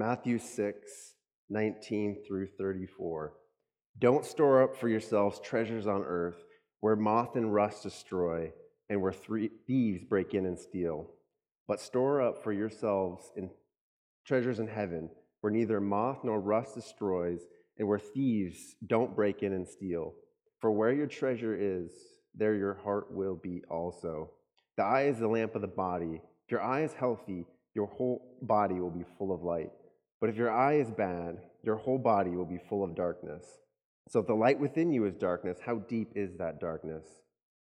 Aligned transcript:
Matthew 0.00 0.38
6, 0.38 0.90
19 1.50 2.22
through 2.26 2.46
34. 2.56 3.34
Don't 3.98 4.24
store 4.24 4.62
up 4.62 4.74
for 4.74 4.88
yourselves 4.88 5.38
treasures 5.40 5.86
on 5.86 6.02
earth 6.06 6.42
where 6.80 6.96
moth 6.96 7.36
and 7.36 7.52
rust 7.52 7.82
destroy 7.82 8.50
and 8.88 9.02
where 9.02 9.12
thieves 9.12 10.02
break 10.02 10.32
in 10.32 10.46
and 10.46 10.58
steal. 10.58 11.10
But 11.68 11.82
store 11.82 12.22
up 12.22 12.42
for 12.42 12.50
yourselves 12.50 13.30
in 13.36 13.50
treasures 14.26 14.58
in 14.58 14.68
heaven 14.68 15.10
where 15.42 15.52
neither 15.52 15.82
moth 15.82 16.24
nor 16.24 16.40
rust 16.40 16.76
destroys 16.76 17.42
and 17.76 17.86
where 17.86 17.98
thieves 17.98 18.76
don't 18.86 19.14
break 19.14 19.42
in 19.42 19.52
and 19.52 19.68
steal. 19.68 20.14
For 20.62 20.70
where 20.70 20.94
your 20.94 21.08
treasure 21.08 21.54
is, 21.54 21.92
there 22.34 22.54
your 22.54 22.78
heart 22.82 23.12
will 23.12 23.36
be 23.36 23.64
also. 23.68 24.30
The 24.78 24.82
eye 24.82 25.08
is 25.08 25.18
the 25.18 25.28
lamp 25.28 25.54
of 25.54 25.60
the 25.60 25.68
body. 25.68 26.22
If 26.46 26.52
your 26.52 26.62
eye 26.62 26.84
is 26.84 26.94
healthy, 26.94 27.44
your 27.74 27.88
whole 27.88 28.38
body 28.40 28.80
will 28.80 28.90
be 28.90 29.04
full 29.18 29.34
of 29.34 29.42
light. 29.42 29.72
But 30.20 30.30
if 30.30 30.36
your 30.36 30.50
eye 30.50 30.74
is 30.74 30.90
bad, 30.90 31.38
your 31.62 31.76
whole 31.76 31.98
body 31.98 32.30
will 32.30 32.44
be 32.44 32.58
full 32.58 32.84
of 32.84 32.94
darkness. 32.94 33.44
So 34.08 34.20
if 34.20 34.26
the 34.26 34.34
light 34.34 34.58
within 34.58 34.92
you 34.92 35.04
is 35.06 35.16
darkness, 35.16 35.58
how 35.64 35.76
deep 35.76 36.12
is 36.14 36.36
that 36.38 36.60
darkness? 36.60 37.04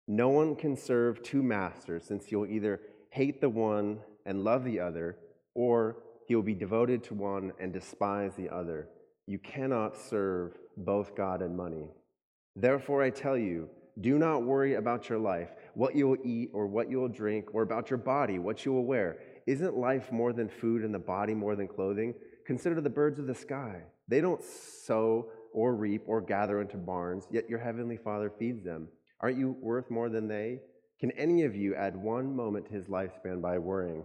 No 0.06 0.28
one 0.28 0.54
can 0.54 0.76
serve 0.76 1.22
two 1.22 1.42
masters, 1.42 2.04
since 2.04 2.30
you'll 2.30 2.46
either 2.46 2.80
hate 3.10 3.40
the 3.40 3.48
one 3.48 3.98
and 4.24 4.44
love 4.44 4.64
the 4.64 4.78
other, 4.78 5.16
or 5.54 5.96
he 6.28 6.34
will 6.34 6.42
be 6.42 6.54
devoted 6.54 7.02
to 7.04 7.14
one 7.14 7.52
and 7.58 7.72
despise 7.72 8.32
the 8.36 8.48
other. 8.48 8.88
You 9.26 9.38
cannot 9.38 9.96
serve 9.96 10.56
both 10.76 11.16
God 11.16 11.42
and 11.42 11.56
money. 11.56 11.88
Therefore, 12.54 13.02
I 13.02 13.10
tell 13.10 13.36
you, 13.36 13.68
do 14.00 14.18
not 14.18 14.42
worry 14.42 14.74
about 14.74 15.08
your 15.08 15.18
life, 15.18 15.50
what 15.74 15.96
you 15.96 16.06
will 16.06 16.18
eat 16.22 16.50
or 16.52 16.66
what 16.66 16.90
you 16.90 16.98
will 16.98 17.08
drink, 17.08 17.54
or 17.54 17.62
about 17.62 17.90
your 17.90 17.98
body, 17.98 18.38
what 18.38 18.64
you 18.64 18.72
will 18.72 18.84
wear. 18.84 19.16
Isn't 19.46 19.76
life 19.76 20.12
more 20.12 20.32
than 20.32 20.48
food 20.48 20.82
and 20.82 20.94
the 20.94 20.98
body 20.98 21.34
more 21.34 21.56
than 21.56 21.66
clothing? 21.66 22.14
Consider 22.46 22.80
the 22.80 22.90
birds 22.90 23.18
of 23.18 23.26
the 23.26 23.34
sky. 23.34 23.82
They 24.08 24.20
don't 24.20 24.42
sow 24.42 25.30
or 25.52 25.74
reap 25.74 26.02
or 26.06 26.20
gather 26.20 26.60
into 26.60 26.76
barns, 26.76 27.26
yet 27.30 27.50
your 27.50 27.58
heavenly 27.58 27.96
Father 27.96 28.30
feeds 28.38 28.62
them. 28.62 28.88
Aren't 29.20 29.38
you 29.38 29.56
worth 29.60 29.90
more 29.90 30.08
than 30.08 30.28
they? 30.28 30.60
Can 31.00 31.10
any 31.12 31.42
of 31.42 31.56
you 31.56 31.74
add 31.74 31.96
one 31.96 32.36
moment 32.36 32.66
to 32.66 32.72
his 32.72 32.86
lifespan 32.86 33.42
by 33.42 33.58
worrying? 33.58 34.04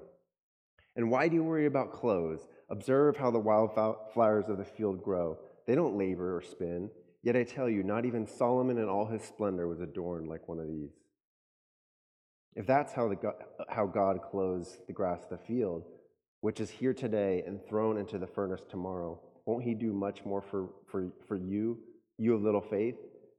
And 0.95 1.09
why 1.09 1.28
do 1.28 1.36
you 1.36 1.44
worry 1.44 1.67
about 1.67 1.94
clothes? 1.94 2.48
Observe 2.70 3.16
how 3.16 3.31
the 3.31 3.39
wildflowers 3.39 4.50
of 4.50 4.58
the 4.58 4.66
field 4.66 5.03
grow. 5.03 5.38
They 5.67 5.76
don't 5.76 5.98
labor 5.98 6.36
or 6.36 6.42
spin. 6.42 6.89
Yet 7.23 7.36
I 7.36 7.44
tell 7.44 7.70
you, 7.70 7.83
not 7.83 8.05
even 8.05 8.26
Solomon 8.26 8.78
in 8.78 8.89
all 8.89 9.05
his 9.05 9.22
splendor 9.22 9.67
was 9.67 9.80
adorned 9.80 10.28
like 10.28 10.48
one 10.48 10.59
of 10.59 10.67
these. 10.67 10.92
If 12.55 12.66
that's 12.66 12.92
how, 12.92 13.08
the, 13.08 13.17
how 13.70 13.86
God 13.86 14.22
clothes 14.22 14.80
the 14.88 14.94
grass 14.94 15.23
of 15.23 15.30
the 15.30 15.45
field, 15.45 15.83
which 16.42 16.59
is 16.59 16.70
here 16.70 16.94
today 16.94 17.44
and 17.45 17.64
thrown 17.66 17.97
into 17.97 18.17
the 18.17 18.28
furnace 18.28 18.61
tomorrow, 18.70 19.20
won't 19.45 19.64
he 19.64 19.73
do 19.73 19.94
much 19.94 20.25
more 20.25 20.42
for, 20.42 20.70
for, 20.88 21.11
for 21.28 21.38
you, 21.38 21.78
you 22.17 22.36
of 22.36 22.44
little 22.44 22.61
faith? 22.61 22.95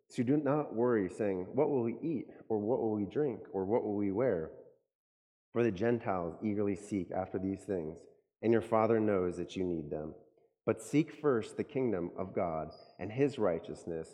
So 0.09 0.23
do 0.23 0.37
not 0.37 0.75
worry, 0.75 1.09
saying, 1.09 1.47
What 1.53 1.71
will 1.71 1.83
we 1.83 1.97
eat? 2.03 2.27
Or 2.49 2.59
what 2.59 2.81
will 2.81 2.93
we 2.93 3.07
drink? 3.07 3.41
Or 3.53 3.65
what 3.65 3.83
will 3.83 3.97
we 3.97 4.13
wear? 4.13 4.51
For 5.53 5.63
the 5.63 5.71
Gentiles 5.71 6.37
eagerly 6.43 6.77
seek 6.77 7.11
after 7.11 7.39
these 7.39 7.61
things, 7.61 7.99
and 8.43 8.53
your 8.53 8.63
Father 8.63 9.01
knows 9.01 9.37
that 9.37 9.57
you 9.57 9.65
need 9.65 9.91
them. 9.91 10.15
But 10.65 10.81
seek 10.81 11.21
first 11.21 11.57
the 11.57 11.65
kingdom 11.65 12.11
of 12.17 12.35
God 12.35 12.71
and 12.99 13.11
his 13.11 13.39
righteousness, 13.39 14.09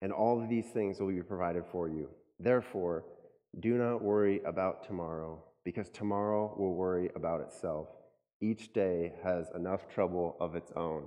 and 0.00 0.12
all 0.12 0.42
of 0.42 0.48
these 0.48 0.66
things 0.66 0.98
will 0.98 1.08
be 1.08 1.22
provided 1.22 1.64
for 1.70 1.88
you. 1.88 2.08
Therefore, 2.40 3.04
do 3.60 3.78
not 3.78 4.02
worry 4.02 4.40
about 4.44 4.84
tomorrow, 4.84 5.42
because 5.64 5.88
tomorrow 5.90 6.54
will 6.58 6.74
worry 6.74 7.10
about 7.14 7.40
itself. 7.40 7.88
Each 8.42 8.72
day 8.72 9.12
has 9.22 9.52
enough 9.54 9.88
trouble 9.88 10.36
of 10.40 10.56
its 10.56 10.72
own. 10.74 11.04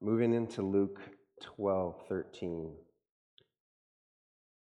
Moving 0.00 0.32
into 0.32 0.62
Luke 0.62 1.00
12 1.42 2.02
13. 2.08 2.72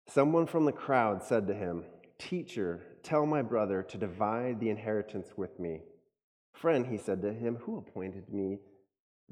Someone 0.08 0.46
from 0.46 0.66
the 0.66 0.72
crowd 0.72 1.24
said 1.24 1.48
to 1.48 1.56
him, 1.56 1.86
Teacher, 2.20 2.84
tell 3.02 3.26
my 3.26 3.42
brother 3.42 3.82
to 3.82 3.98
divide 3.98 4.60
the 4.60 4.70
inheritance 4.70 5.30
with 5.36 5.60
me. 5.60 5.82
Friend, 6.54 6.86
he 6.86 6.98
said 7.00 7.24
to 7.24 7.34
him, 7.34 7.56
Who 7.62 7.80
appointed 7.80 8.32
me 8.32 8.60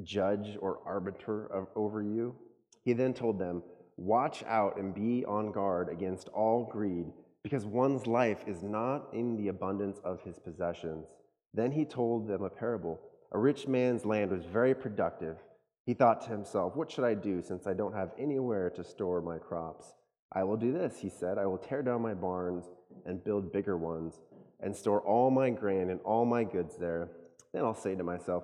judge 0.02 0.58
or 0.60 0.80
arbiter 0.88 1.46
of, 1.46 1.68
over 1.76 2.02
you? 2.02 2.36
He 2.84 2.94
then 2.94 3.14
told 3.14 3.38
them, 3.38 3.62
Watch 3.96 4.44
out 4.48 4.80
and 4.80 4.96
be 4.96 5.24
on 5.26 5.52
guard 5.52 5.90
against 5.90 6.30
all 6.30 6.68
greed, 6.72 7.14
because 7.44 7.66
one's 7.66 8.08
life 8.08 8.44
is 8.48 8.64
not 8.64 9.08
in 9.14 9.36
the 9.36 9.48
abundance 9.48 10.00
of 10.04 10.22
his 10.22 10.38
possessions. 10.40 11.08
Then 11.54 11.72
he 11.72 11.86
told 11.86 12.28
them 12.28 12.44
a 12.44 12.50
parable. 12.50 13.00
A 13.32 13.40
rich 13.40 13.68
man's 13.68 14.06
land 14.06 14.32
was 14.32 14.46
very 14.46 14.76
productive. 14.76 15.38
He 15.86 15.94
thought 15.94 16.22
to 16.22 16.30
himself, 16.30 16.76
What 16.76 16.92
should 16.92 17.04
I 17.04 17.14
do 17.14 17.42
since 17.42 17.66
I 17.66 17.74
don't 17.74 17.96
have 17.96 18.12
anywhere 18.18 18.70
to 18.72 18.84
store 18.84 19.22
my 19.22 19.38
crops? 19.38 19.94
I 20.34 20.44
will 20.44 20.58
do 20.58 20.72
this, 20.72 21.00
he 21.00 21.10
said. 21.10 21.38
I 21.38 21.46
will 21.46 21.58
tear 21.58 21.82
down 21.82 22.02
my 22.02 22.14
barns 22.14 22.66
and 23.06 23.24
build 23.24 23.52
bigger 23.52 23.78
ones 23.78 24.20
and 24.62 24.76
store 24.76 25.02
all 25.02 25.32
my 25.32 25.50
grain 25.50 25.90
and 25.90 26.00
all 26.02 26.26
my 26.26 26.44
goods 26.44 26.78
there. 26.78 27.10
Then 27.54 27.64
I'll 27.64 27.74
say 27.74 27.96
to 27.96 28.04
myself, 28.04 28.44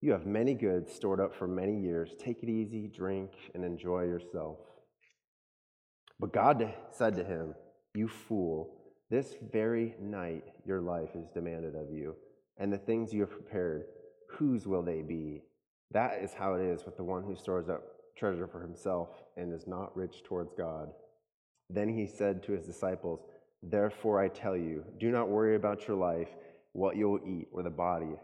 You 0.00 0.12
have 0.12 0.26
many 0.26 0.54
goods 0.54 0.92
stored 0.92 1.20
up 1.20 1.34
for 1.34 1.48
many 1.48 1.80
years. 1.80 2.10
Take 2.18 2.42
it 2.42 2.48
easy, 2.48 2.86
drink, 2.86 3.30
and 3.54 3.64
enjoy 3.64 4.02
yourself. 4.02 4.58
But 6.20 6.32
God 6.32 6.72
said 6.92 7.16
to 7.16 7.24
him, 7.24 7.54
You 7.96 8.08
fool, 8.08 8.74
this 9.08 9.36
very 9.50 9.94
night 9.98 10.44
your 10.66 10.82
life 10.82 11.08
is 11.14 11.30
demanded 11.32 11.74
of 11.74 11.90
you, 11.90 12.14
and 12.58 12.70
the 12.70 12.76
things 12.76 13.10
you 13.10 13.22
have 13.22 13.30
prepared, 13.30 13.84
whose 14.28 14.66
will 14.66 14.82
they 14.82 15.00
be? 15.00 15.42
That 15.92 16.22
is 16.22 16.34
how 16.34 16.54
it 16.54 16.62
is 16.62 16.84
with 16.84 16.98
the 16.98 17.04
one 17.04 17.22
who 17.22 17.34
stores 17.34 17.70
up 17.70 17.82
treasure 18.14 18.46
for 18.46 18.60
himself 18.60 19.08
and 19.38 19.50
is 19.50 19.66
not 19.66 19.96
rich 19.96 20.22
towards 20.24 20.52
God. 20.52 20.90
Then 21.70 21.88
he 21.88 22.06
said 22.06 22.42
to 22.42 22.52
his 22.52 22.66
disciples, 22.66 23.20
Therefore 23.62 24.20
I 24.20 24.28
tell 24.28 24.58
you, 24.58 24.84
do 25.00 25.10
not 25.10 25.30
worry 25.30 25.56
about 25.56 25.88
your 25.88 25.96
life, 25.96 26.28
what 26.72 26.96
you 26.96 27.08
will 27.08 27.20
eat, 27.26 27.48
or 27.50 27.62
the 27.62 27.70
body, 27.70 28.14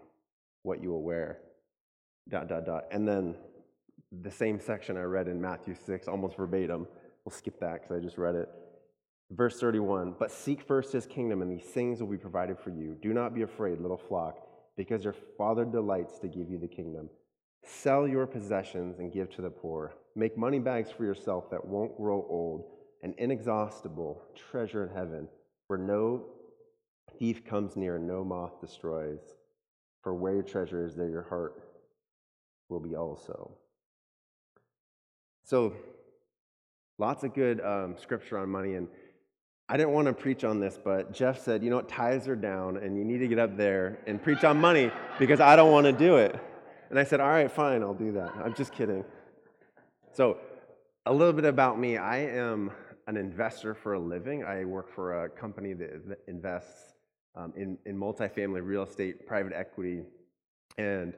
what 0.65 0.83
you 0.83 0.91
will 0.91 1.03
wear. 1.03 1.39
Dot, 2.29 2.47
dot, 2.47 2.67
dot. 2.67 2.85
And 2.91 3.09
then 3.09 3.37
the 4.21 4.31
same 4.31 4.61
section 4.61 4.99
I 4.99 5.05
read 5.05 5.29
in 5.29 5.41
Matthew 5.41 5.75
6, 5.75 6.09
almost 6.09 6.37
verbatim. 6.37 6.87
We'll 7.25 7.35
skip 7.35 7.59
that 7.61 7.81
because 7.81 7.97
I 7.97 8.01
just 8.01 8.19
read 8.19 8.35
it. 8.35 8.51
Verse 9.33 9.59
31 9.59 10.15
But 10.19 10.31
seek 10.31 10.63
first 10.63 10.93
his 10.93 11.07
kingdom, 11.07 11.43
and 11.43 11.51
these 11.51 11.69
things 11.69 12.01
will 12.01 12.09
be 12.09 12.19
provided 12.19 12.59
for 12.59 12.71
you. 12.71 12.97
Do 13.01 13.13
not 13.13 13.35
be 13.35 13.43
afraid, 13.43 13.81
little 13.81 13.97
flock, 13.97 14.47
because 14.77 15.05
your 15.05 15.15
Father 15.39 15.65
delights 15.65 16.19
to 16.19 16.29
give 16.29 16.51
you 16.51 16.59
the 16.59 16.69
kingdom. 16.69 17.09
Sell 17.65 18.07
your 18.07 18.27
possessions 18.27 18.99
and 18.99 19.13
give 19.13 19.31
to 19.31 19.43
the 19.43 19.51
poor. 19.51 19.95
Make 20.15 20.37
money 20.37 20.59
bags 20.59 20.91
for 20.91 21.05
yourself 21.05 21.49
that 21.51 21.65
won't 21.65 21.97
grow 21.97 22.27
old, 22.29 22.65
an 23.03 23.15
inexhaustible 23.19 24.23
treasure 24.35 24.85
in 24.85 24.95
heaven, 24.95 25.29
where 25.69 25.79
no 25.79 26.27
thief 27.19 27.45
comes 27.45 27.77
near 27.77 27.97
and 27.97 28.07
no 28.07 28.25
moth 28.25 28.61
destroys. 28.61 29.21
For 30.03 30.13
where 30.13 30.35
your 30.35 30.43
treasure 30.43 30.85
is, 30.85 30.97
there 30.97 31.09
your 31.09 31.23
heart 31.23 31.63
will 32.69 32.81
be 32.81 32.97
also. 32.97 33.53
So, 35.45 35.75
lots 36.99 37.23
of 37.23 37.35
good 37.35 37.61
um, 37.61 37.97
scripture 37.97 38.39
on 38.39 38.49
money. 38.49 38.75
And 38.75 38.89
I 39.69 39.77
didn't 39.77 39.93
want 39.93 40.07
to 40.07 40.13
preach 40.13 40.45
on 40.45 40.61
this, 40.61 40.79
but 40.83 41.13
Jeff 41.13 41.41
said, 41.41 41.63
you 41.63 41.71
know 41.71 41.77
what, 41.77 41.89
tithes 41.89 42.29
are 42.29 42.37
down, 42.37 42.77
and 42.77 42.97
you 42.97 43.05
need 43.05 43.19
to 43.19 43.29
get 43.29 43.39
up 43.39 43.57
there 43.57 43.99
and 44.07 44.23
preach 44.23 44.45
on 44.45 44.61
money 44.61 44.91
because 45.19 45.41
I 45.41 45.57
don't 45.57 45.73
want 45.73 45.87
to 45.87 45.93
do 45.93 46.17
it. 46.17 46.39
And 46.91 46.99
I 46.99 47.05
said, 47.05 47.21
All 47.21 47.31
right, 47.31 47.51
fine, 47.51 47.83
I'll 47.83 47.95
do 47.95 48.13
that. 48.13 48.33
I'm 48.45 48.55
just 48.55 48.73
kidding. 48.73 49.05
So, 50.13 50.39
a 51.07 51.13
little 51.13 51.33
bit 51.33 51.47
about 51.47 51.81
me 51.81 51.97
I 51.97 52.19
am 52.19 52.71
an 53.07 53.17
investor 53.17 53.75
for 53.75 53.95
a 53.95 53.99
living. 53.99 54.45
I 54.45 54.65
work 54.65 54.95
for 54.95 55.25
a 55.25 55.29
company 55.29 55.73
that 55.73 56.19
invests 56.29 56.95
um, 57.35 57.55
in, 57.57 57.79
in 57.87 57.97
multifamily 57.97 58.61
real 58.63 58.83
estate, 58.83 59.27
private 59.27 59.55
equity, 59.55 60.03
and 60.77 61.15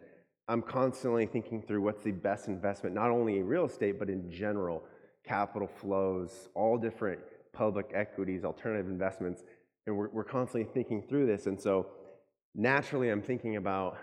I'm 0.46 0.62
constantly 0.62 1.26
thinking 1.26 1.60
through 1.60 1.82
what's 1.82 2.04
the 2.04 2.12
best 2.12 2.46
investment, 2.46 2.94
not 2.94 3.10
only 3.10 3.38
in 3.38 3.46
real 3.46 3.64
estate, 3.64 3.98
but 3.98 4.08
in 4.08 4.30
general 4.30 4.84
capital 5.24 5.66
flows, 5.66 6.48
all 6.54 6.78
different 6.78 7.20
public 7.54 7.90
equities, 7.94 8.44
alternative 8.44 8.86
investments. 8.86 9.42
And 9.86 9.96
we're, 9.96 10.08
we're 10.10 10.24
constantly 10.24 10.68
thinking 10.72 11.02
through 11.08 11.26
this. 11.26 11.46
And 11.46 11.60
so 11.60 11.86
naturally, 12.54 13.10
I'm 13.10 13.22
thinking 13.22 13.56
about 13.56 13.98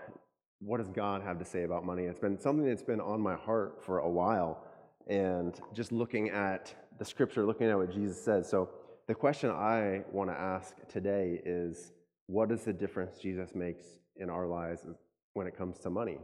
what 0.60 0.78
does 0.78 0.88
God 0.88 1.22
have 1.22 1.38
to 1.38 1.44
say 1.44 1.64
about 1.64 1.84
money? 1.84 2.04
It's 2.04 2.20
been 2.20 2.38
something 2.38 2.66
that's 2.66 2.82
been 2.82 3.00
on 3.00 3.20
my 3.20 3.34
heart 3.34 3.82
for 3.84 3.98
a 3.98 4.08
while, 4.08 4.64
and 5.08 5.60
just 5.74 5.90
looking 5.90 6.30
at 6.30 6.72
the 6.98 7.04
scripture, 7.04 7.44
looking 7.44 7.68
at 7.68 7.76
what 7.76 7.92
Jesus 7.92 8.22
says. 8.22 8.48
So, 8.48 8.70
the 9.08 9.14
question 9.14 9.50
I 9.50 10.02
want 10.12 10.30
to 10.30 10.38
ask 10.38 10.74
today 10.88 11.40
is 11.44 11.92
what 12.26 12.52
is 12.52 12.62
the 12.62 12.72
difference 12.72 13.18
Jesus 13.18 13.54
makes 13.54 13.82
in 14.16 14.30
our 14.30 14.46
lives 14.46 14.86
when 15.34 15.48
it 15.48 15.58
comes 15.58 15.80
to 15.80 15.90
money? 15.90 16.18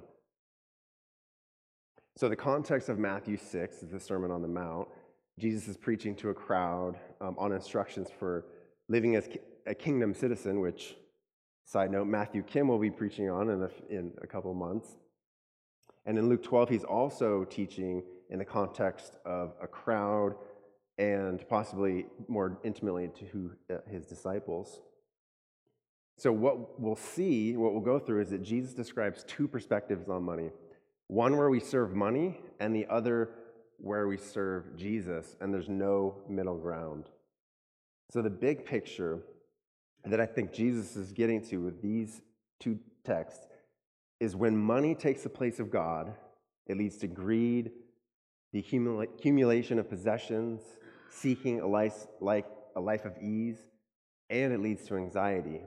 So, 2.17 2.29
the 2.29 2.37
context 2.37 2.89
of 2.89 2.99
Matthew 2.99 3.37
6 3.37 3.83
is 3.83 3.91
the 3.91 3.99
Sermon 3.99 4.31
on 4.31 4.41
the 4.41 4.49
Mount. 4.49 4.87
Jesus 5.39 5.69
is 5.69 5.77
preaching 5.77 6.15
to 6.17 6.31
a 6.31 6.35
crowd 6.35 6.99
um, 7.21 7.37
on 7.39 7.53
instructions 7.53 8.09
for 8.19 8.45
living 8.89 9.17
as 9.17 9.29
a 9.67 9.75
kingdom 9.75 10.13
citizen, 10.13 10.61
which 10.61 10.97
Side 11.69 11.91
note 11.91 12.07
Matthew 12.07 12.43
Kim 12.45 12.67
will 12.67 12.79
be 12.79 12.91
preaching 12.91 13.29
on 13.29 13.51
in 13.51 13.63
a, 13.63 13.69
in 13.91 14.13
a 14.23 14.27
couple 14.27 14.55
months. 14.55 14.89
And 16.07 16.17
in 16.17 16.27
Luke 16.27 16.43
12, 16.43 16.71
he's 16.71 16.83
also 16.83 17.45
teaching 17.45 18.03
in 18.31 18.39
the 18.39 18.45
context 18.47 19.17
of 19.27 19.53
a 19.61 19.67
crowd 19.67 20.35
and 20.97 21.47
possibly 21.47 22.07
more 22.27 22.59
intimately 22.65 23.11
to 23.33 23.53
uh, 23.71 23.77
his 23.87 24.07
disciples. 24.07 24.81
So, 26.17 26.33
what 26.33 26.81
we'll 26.81 26.97
see, 26.97 27.55
what 27.59 27.75
we'll 27.75 27.83
go 27.83 27.99
through, 27.99 28.23
is 28.23 28.31
that 28.31 28.43
Jesus 28.43 28.73
describes 28.73 29.23
two 29.25 29.47
perspectives 29.47 30.09
on 30.09 30.23
money 30.23 30.49
one 31.09 31.37
where 31.37 31.51
we 31.51 31.61
serve 31.61 31.95
money, 31.95 32.41
and 32.61 32.75
the 32.75 32.87
other 32.89 33.29
where 33.79 34.09
we 34.09 34.17
serve 34.17 34.77
Jesus, 34.77 35.37
and 35.41 35.53
there's 35.53 35.69
no 35.69 36.17
middle 36.29 36.59
ground. 36.59 37.05
So, 38.11 38.23
the 38.23 38.31
big 38.31 38.65
picture 38.65 39.21
that 40.05 40.21
I 40.21 40.27
think 40.27 40.53
Jesus 40.53 40.97
is 40.97 41.13
getting 41.13 41.45
to 41.47 41.59
with 41.59 41.83
these 41.83 42.21
two 42.61 42.79
texts 43.05 43.47
is 44.21 44.35
when 44.35 44.57
money 44.57 44.95
takes 44.95 45.23
the 45.23 45.29
place 45.29 45.61
of 45.61 45.71
God, 45.71 46.13
it 46.67 46.77
leads 46.77 46.97
to 46.99 47.07
greed, 47.07 47.71
the 48.53 48.61
accumulation 48.61 49.79
of 49.79 49.89
possessions, 49.89 50.61
seeking 51.11 51.61
a 51.61 51.67
life, 51.67 52.07
a 52.21 52.81
life 52.81 53.05
of 53.05 53.17
ease, 53.23 53.59
and 54.31 54.53
it 54.53 54.61
leads 54.61 54.87
to 54.87 54.97
anxiety. 54.97 55.61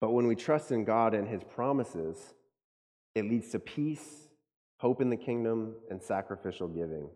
But 0.00 0.12
when 0.12 0.26
we 0.26 0.34
trust 0.34 0.72
in 0.72 0.84
God 0.84 1.14
and 1.14 1.26
His 1.26 1.42
promises, 1.42 2.34
it 3.14 3.24
leads 3.24 3.50
to 3.50 3.58
peace, 3.58 4.23
hope 4.84 5.00
in 5.00 5.08
the 5.08 5.16
kingdom, 5.16 5.74
and 5.88 6.02
sacrificial 6.02 6.68
giving. 6.68 7.08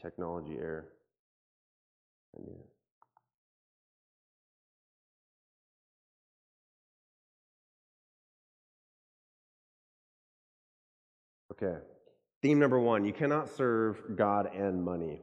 technology 0.00 0.56
error. 0.56 0.84
Okay. 11.50 11.78
Theme 12.42 12.60
number 12.60 12.78
one 12.78 13.04
you 13.06 13.12
cannot 13.12 13.48
serve 13.48 13.96
God 14.14 14.54
and 14.54 14.84
money. 14.84 15.22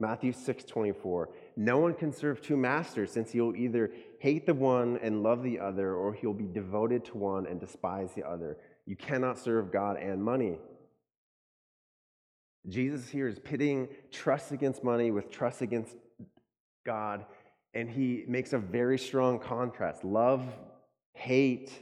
Matthew 0.00 0.32
6 0.32 0.64
24. 0.64 1.30
No 1.56 1.78
one 1.78 1.94
can 1.94 2.12
serve 2.12 2.42
two 2.42 2.56
masters, 2.56 3.12
since 3.12 3.30
he'll 3.30 3.54
either 3.54 3.92
hate 4.20 4.44
the 4.44 4.52
one 4.52 4.98
and 5.02 5.22
love 5.22 5.42
the 5.42 5.58
other, 5.58 5.94
or 5.94 6.12
he'll 6.12 6.34
be 6.34 6.46
devoted 6.46 7.06
to 7.06 7.16
one 7.16 7.46
and 7.46 7.58
despise 7.58 8.10
the 8.14 8.22
other. 8.22 8.58
You 8.84 8.94
cannot 8.94 9.38
serve 9.38 9.72
God 9.72 9.96
and 9.96 10.22
money. 10.22 10.58
Jesus 12.68 13.08
here 13.08 13.26
is 13.26 13.38
pitting 13.38 13.88
trust 14.12 14.52
against 14.52 14.84
money 14.84 15.10
with 15.10 15.30
trust 15.30 15.62
against 15.62 15.96
God, 16.84 17.24
and 17.72 17.88
he 17.88 18.24
makes 18.28 18.52
a 18.52 18.58
very 18.58 18.98
strong 18.98 19.38
contrast 19.38 20.04
love, 20.04 20.44
hate, 21.14 21.72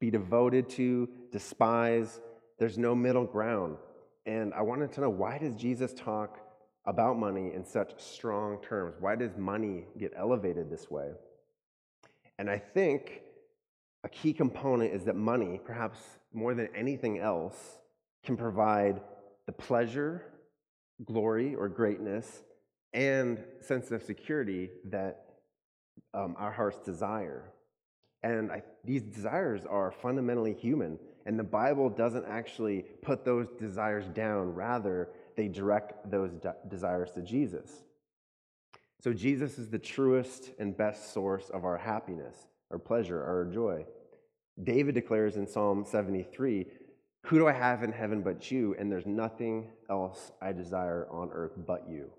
be 0.00 0.10
devoted 0.10 0.70
to, 0.70 1.10
despise. 1.30 2.20
There's 2.58 2.78
no 2.78 2.94
middle 2.94 3.26
ground. 3.26 3.76
And 4.24 4.54
I 4.54 4.62
wanted 4.62 4.92
to 4.92 5.02
know 5.02 5.10
why 5.10 5.36
does 5.36 5.54
Jesus 5.56 5.92
talk 5.92 6.38
about 6.86 7.18
money 7.18 7.52
in 7.54 7.66
such 7.66 8.00
strong 8.00 8.62
terms? 8.62 8.94
Why 8.98 9.14
does 9.14 9.36
money 9.36 9.84
get 9.98 10.14
elevated 10.16 10.70
this 10.70 10.90
way? 10.90 11.10
And 12.38 12.50
I 12.50 12.58
think 12.58 13.22
a 14.04 14.08
key 14.08 14.32
component 14.32 14.92
is 14.92 15.04
that 15.04 15.16
money, 15.16 15.60
perhaps 15.64 15.98
more 16.32 16.54
than 16.54 16.68
anything 16.74 17.18
else, 17.18 17.78
can 18.24 18.36
provide 18.36 19.00
the 19.46 19.52
pleasure, 19.52 20.22
glory, 21.04 21.54
or 21.54 21.68
greatness, 21.68 22.42
and 22.92 23.42
sense 23.60 23.90
of 23.90 24.02
security 24.02 24.70
that 24.84 25.24
um, 26.14 26.34
our 26.38 26.52
hearts 26.52 26.78
desire. 26.78 27.52
And 28.22 28.52
I, 28.52 28.62
these 28.84 29.02
desires 29.02 29.66
are 29.66 29.90
fundamentally 29.90 30.54
human, 30.54 30.98
and 31.26 31.38
the 31.38 31.44
Bible 31.44 31.88
doesn't 31.88 32.24
actually 32.26 32.84
put 33.02 33.24
those 33.24 33.48
desires 33.58 34.06
down. 34.08 34.54
Rather, 34.54 35.10
they 35.36 35.48
direct 35.48 36.10
those 36.10 36.32
de- 36.32 36.54
desires 36.68 37.10
to 37.12 37.22
Jesus. 37.22 37.84
So, 39.02 39.12
Jesus 39.12 39.58
is 39.58 39.68
the 39.68 39.80
truest 39.80 40.52
and 40.60 40.76
best 40.76 41.12
source 41.12 41.50
of 41.50 41.64
our 41.64 41.76
happiness, 41.76 42.36
our 42.70 42.78
pleasure, 42.78 43.20
our 43.20 43.44
joy. 43.44 43.84
David 44.62 44.94
declares 44.94 45.36
in 45.36 45.46
Psalm 45.46 45.84
73 45.84 46.66
Who 47.26 47.38
do 47.38 47.48
I 47.48 47.52
have 47.52 47.82
in 47.82 47.90
heaven 47.90 48.22
but 48.22 48.52
you? 48.52 48.76
And 48.78 48.92
there's 48.92 49.06
nothing 49.06 49.70
else 49.90 50.30
I 50.40 50.52
desire 50.52 51.08
on 51.10 51.30
earth 51.32 51.54
but 51.66 51.88
you. 51.90 52.10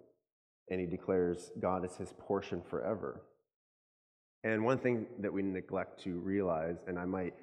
And 0.69 0.81
he 0.81 0.85
declares 0.85 1.51
God 1.57 1.85
is 1.85 1.95
his 1.95 2.13
portion 2.17 2.61
forever. 2.69 3.21
And 4.43 4.65
one 4.65 4.77
thing 4.77 5.05
that 5.19 5.31
we 5.31 5.41
neglect 5.41 6.03
to 6.03 6.19
realize, 6.19 6.83
and 6.85 6.99
I 6.99 7.05
might 7.05 7.33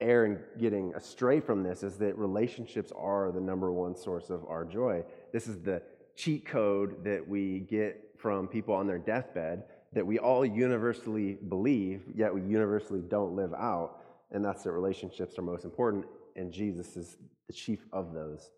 err 0.00 0.24
in 0.24 0.38
getting 0.60 0.94
astray 0.94 1.40
from 1.40 1.64
this 1.64 1.82
is 1.82 1.96
that 1.96 2.16
relationships 2.16 2.92
are 2.96 3.32
the 3.32 3.40
number 3.40 3.72
one 3.72 3.96
source 3.96 4.30
of 4.30 4.44
our 4.46 4.64
joy. 4.64 5.02
This 5.32 5.48
is 5.48 5.62
the 5.62 5.82
cheat 6.14 6.46
code 6.46 7.02
that 7.02 7.26
we 7.26 7.58
get 7.58 8.03
from 8.24 8.48
people 8.48 8.74
on 8.74 8.86
their 8.86 8.96
deathbed 8.96 9.64
that 9.92 10.06
we 10.06 10.18
all 10.18 10.46
universally 10.46 11.34
believe, 11.34 12.00
yet 12.14 12.34
we 12.34 12.40
universally 12.40 13.02
don't 13.06 13.36
live 13.36 13.52
out. 13.52 13.98
And 14.30 14.42
that's 14.42 14.62
that 14.62 14.72
relationships 14.72 15.38
are 15.38 15.42
most 15.42 15.66
important, 15.66 16.06
and 16.34 16.50
Jesus 16.50 16.96
is 16.96 17.18
the 17.48 17.52
chief 17.52 17.80
of 17.92 18.14
those. 18.14 18.50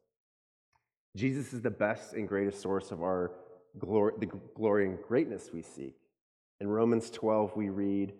Jesus 1.16 1.52
is 1.52 1.62
the 1.62 1.70
best 1.70 2.12
and 2.12 2.28
greatest 2.28 2.62
source 2.62 2.92
of 2.92 3.02
our 3.02 3.32
glory, 3.76 4.12
the 4.20 4.26
glory 4.54 4.86
and 4.86 5.02
greatness 5.02 5.50
we 5.52 5.62
seek. 5.62 5.96
In 6.60 6.68
Romans 6.68 7.10
12, 7.10 7.56
we 7.56 7.68
read, 7.68 8.12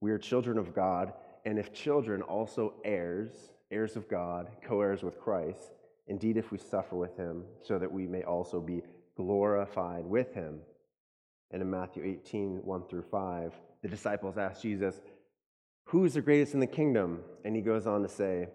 We 0.00 0.10
are 0.10 0.18
children 0.18 0.56
of 0.56 0.74
God 0.74 1.12
and 1.44 1.58
if 1.58 1.74
children, 1.74 2.22
also 2.22 2.72
heirs, 2.82 3.50
heirs 3.70 3.94
of 3.94 4.08
God, 4.08 4.48
co 4.66 4.80
heirs 4.80 5.02
with 5.02 5.20
Christ, 5.20 5.74
indeed, 6.06 6.38
if 6.38 6.50
we 6.50 6.56
suffer 6.56 6.96
with 6.96 7.14
him, 7.18 7.44
so 7.60 7.78
that 7.78 7.92
we 7.92 8.06
may 8.06 8.22
also 8.22 8.58
be 8.58 8.80
glorified 9.18 10.06
with 10.06 10.32
him. 10.32 10.60
And 11.50 11.62
in 11.62 11.70
Matthew 11.70 12.04
18, 12.04 12.60
1 12.64 12.82
through 12.88 13.04
5, 13.10 13.52
the 13.82 13.88
disciples 13.88 14.38
ask 14.38 14.62
Jesus, 14.62 14.96
Who 15.84 16.04
is 16.04 16.14
the 16.14 16.20
greatest 16.20 16.54
in 16.54 16.60
the 16.60 16.66
kingdom? 16.66 17.20
And 17.44 17.54
he 17.54 17.62
goes 17.62 17.86
on 17.86 18.02
to 18.02 18.08
say, 18.08 18.48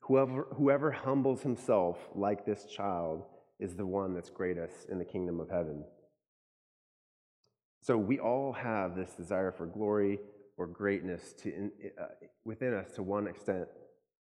Whoever, 0.00 0.48
whoever 0.54 0.90
humbles 0.90 1.42
himself 1.42 1.98
like 2.14 2.44
this 2.44 2.66
child 2.66 3.24
is 3.58 3.74
the 3.74 3.86
one 3.86 4.14
that's 4.14 4.30
greatest 4.30 4.88
in 4.90 4.98
the 4.98 5.04
kingdom 5.04 5.40
of 5.40 5.48
heaven. 5.48 5.84
So 7.82 7.96
we 7.96 8.18
all 8.18 8.52
have 8.52 8.96
this 8.96 9.12
desire 9.12 9.52
for 9.52 9.66
glory 9.66 10.18
or 10.56 10.66
greatness 10.66 11.34
to, 11.42 11.70
uh, 12.00 12.06
within 12.44 12.74
us 12.74 12.92
to 12.92 13.02
one 13.02 13.26
extent 13.26 13.68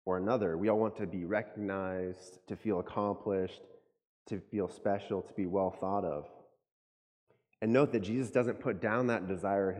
or 0.05 0.17
another. 0.17 0.57
We 0.57 0.69
all 0.69 0.79
want 0.79 0.95
to 0.97 1.07
be 1.07 1.25
recognized, 1.25 2.39
to 2.47 2.55
feel 2.55 2.79
accomplished, 2.79 3.61
to 4.27 4.39
feel 4.39 4.69
special, 4.69 5.21
to 5.21 5.33
be 5.33 5.45
well 5.45 5.71
thought 5.71 6.05
of. 6.05 6.25
And 7.61 7.73
note 7.73 7.91
that 7.91 8.01
Jesus 8.01 8.31
doesn't 8.31 8.59
put 8.59 8.81
down 8.81 9.07
that 9.07 9.27
desire 9.27 9.75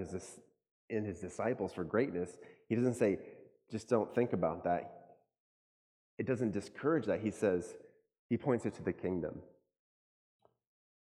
in 0.89 1.05
his 1.05 1.19
disciples 1.19 1.73
for 1.73 1.83
greatness. 1.83 2.37
He 2.67 2.75
doesn't 2.75 2.95
say, 2.95 3.19
just 3.71 3.87
don't 3.87 4.13
think 4.13 4.33
about 4.33 4.63
that. 4.65 5.15
It 6.17 6.25
doesn't 6.25 6.51
discourage 6.51 7.05
that. 7.05 7.21
He 7.21 7.31
says, 7.31 7.75
he 8.29 8.37
points 8.37 8.65
it 8.65 8.73
to 8.75 8.83
the 8.83 8.91
kingdom. 8.91 9.39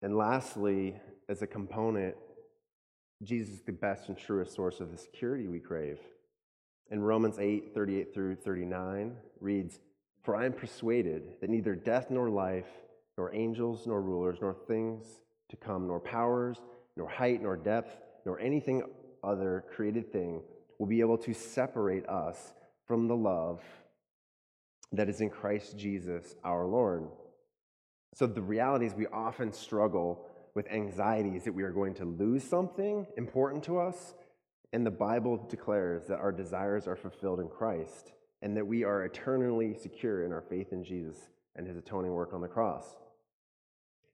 And 0.01 0.15
lastly, 0.15 0.96
as 1.27 1.41
a 1.41 1.48
component 1.48 2.15
Jesus 3.24 3.55
is 3.55 3.62
the 3.62 3.72
best 3.72 4.10
and 4.10 4.17
truest 4.17 4.53
source 4.53 4.79
of 4.79 4.91
the 4.91 4.98
security 4.98 5.48
we 5.48 5.60
crave. 5.60 6.00
In 6.91 7.01
Romans 7.01 7.39
8 7.39 7.74
38 7.74 8.13
through 8.13 8.36
39 8.36 9.15
reads, 9.39 9.79
For 10.24 10.36
I 10.36 10.46
am 10.46 10.53
persuaded 10.53 11.41
that 11.41 11.50
neither 11.50 11.75
death 11.75 12.07
nor 12.10 12.29
life, 12.29 12.69
nor 13.17 13.34
angels 13.34 13.88
nor 13.88 14.01
rulers, 14.01 14.38
nor 14.39 14.53
things 14.53 15.05
to 15.50 15.56
come, 15.56 15.88
nor 15.88 16.00
powers, 16.00 16.58
nor 16.96 17.08
height, 17.08 17.42
nor 17.42 17.56
depth, 17.56 17.98
nor 18.25 18.39
anything 18.39 18.84
other 19.24 19.66
created 19.74 20.12
thing 20.12 20.42
will 20.80 20.88
be 20.88 21.00
able 21.00 21.18
to 21.18 21.34
separate 21.34 22.08
us 22.08 22.54
from 22.86 23.08
the 23.08 23.16
love 23.16 23.62
that 24.92 25.10
is 25.10 25.22
in 25.22 25.30
Christ 25.30 25.77
Jesus 25.77 26.36
our 26.44 26.66
Lord. 26.66 27.08
So 28.13 28.25
the 28.25 28.42
reality 28.42 28.86
is, 28.86 28.94
we 28.94 29.08
often 29.08 29.51
struggle 29.51 30.25
with 30.56 30.72
anxieties 30.72 31.44
that 31.44 31.54
we 31.54 31.63
are 31.63 31.72
going 31.72 31.94
to 31.96 32.06
lose 32.06 32.44
something 32.44 33.06
important 33.18 33.63
to 33.66 33.77
us. 33.80 34.16
And 34.74 34.86
the 34.86 34.92
Bible 34.92 35.38
declares 35.50 36.08
that 36.08 36.18
our 36.18 36.32
desires 36.32 36.88
are 36.88 36.96
fulfilled 36.96 37.39
in 37.39 37.48
Christ 37.48 38.12
and 38.42 38.56
that 38.58 38.66
we 38.66 38.84
are 38.84 39.06
eternally 39.06 39.75
secure 39.75 40.25
in 40.25 40.32
our 40.32 40.42
faith 40.42 40.72
in 40.72 40.84
Jesus 40.84 41.18
and 41.56 41.68
his 41.68 41.77
atoning 41.77 42.12
work 42.12 42.34
on 42.34 42.42
the 42.42 42.48
cross. 42.48 42.86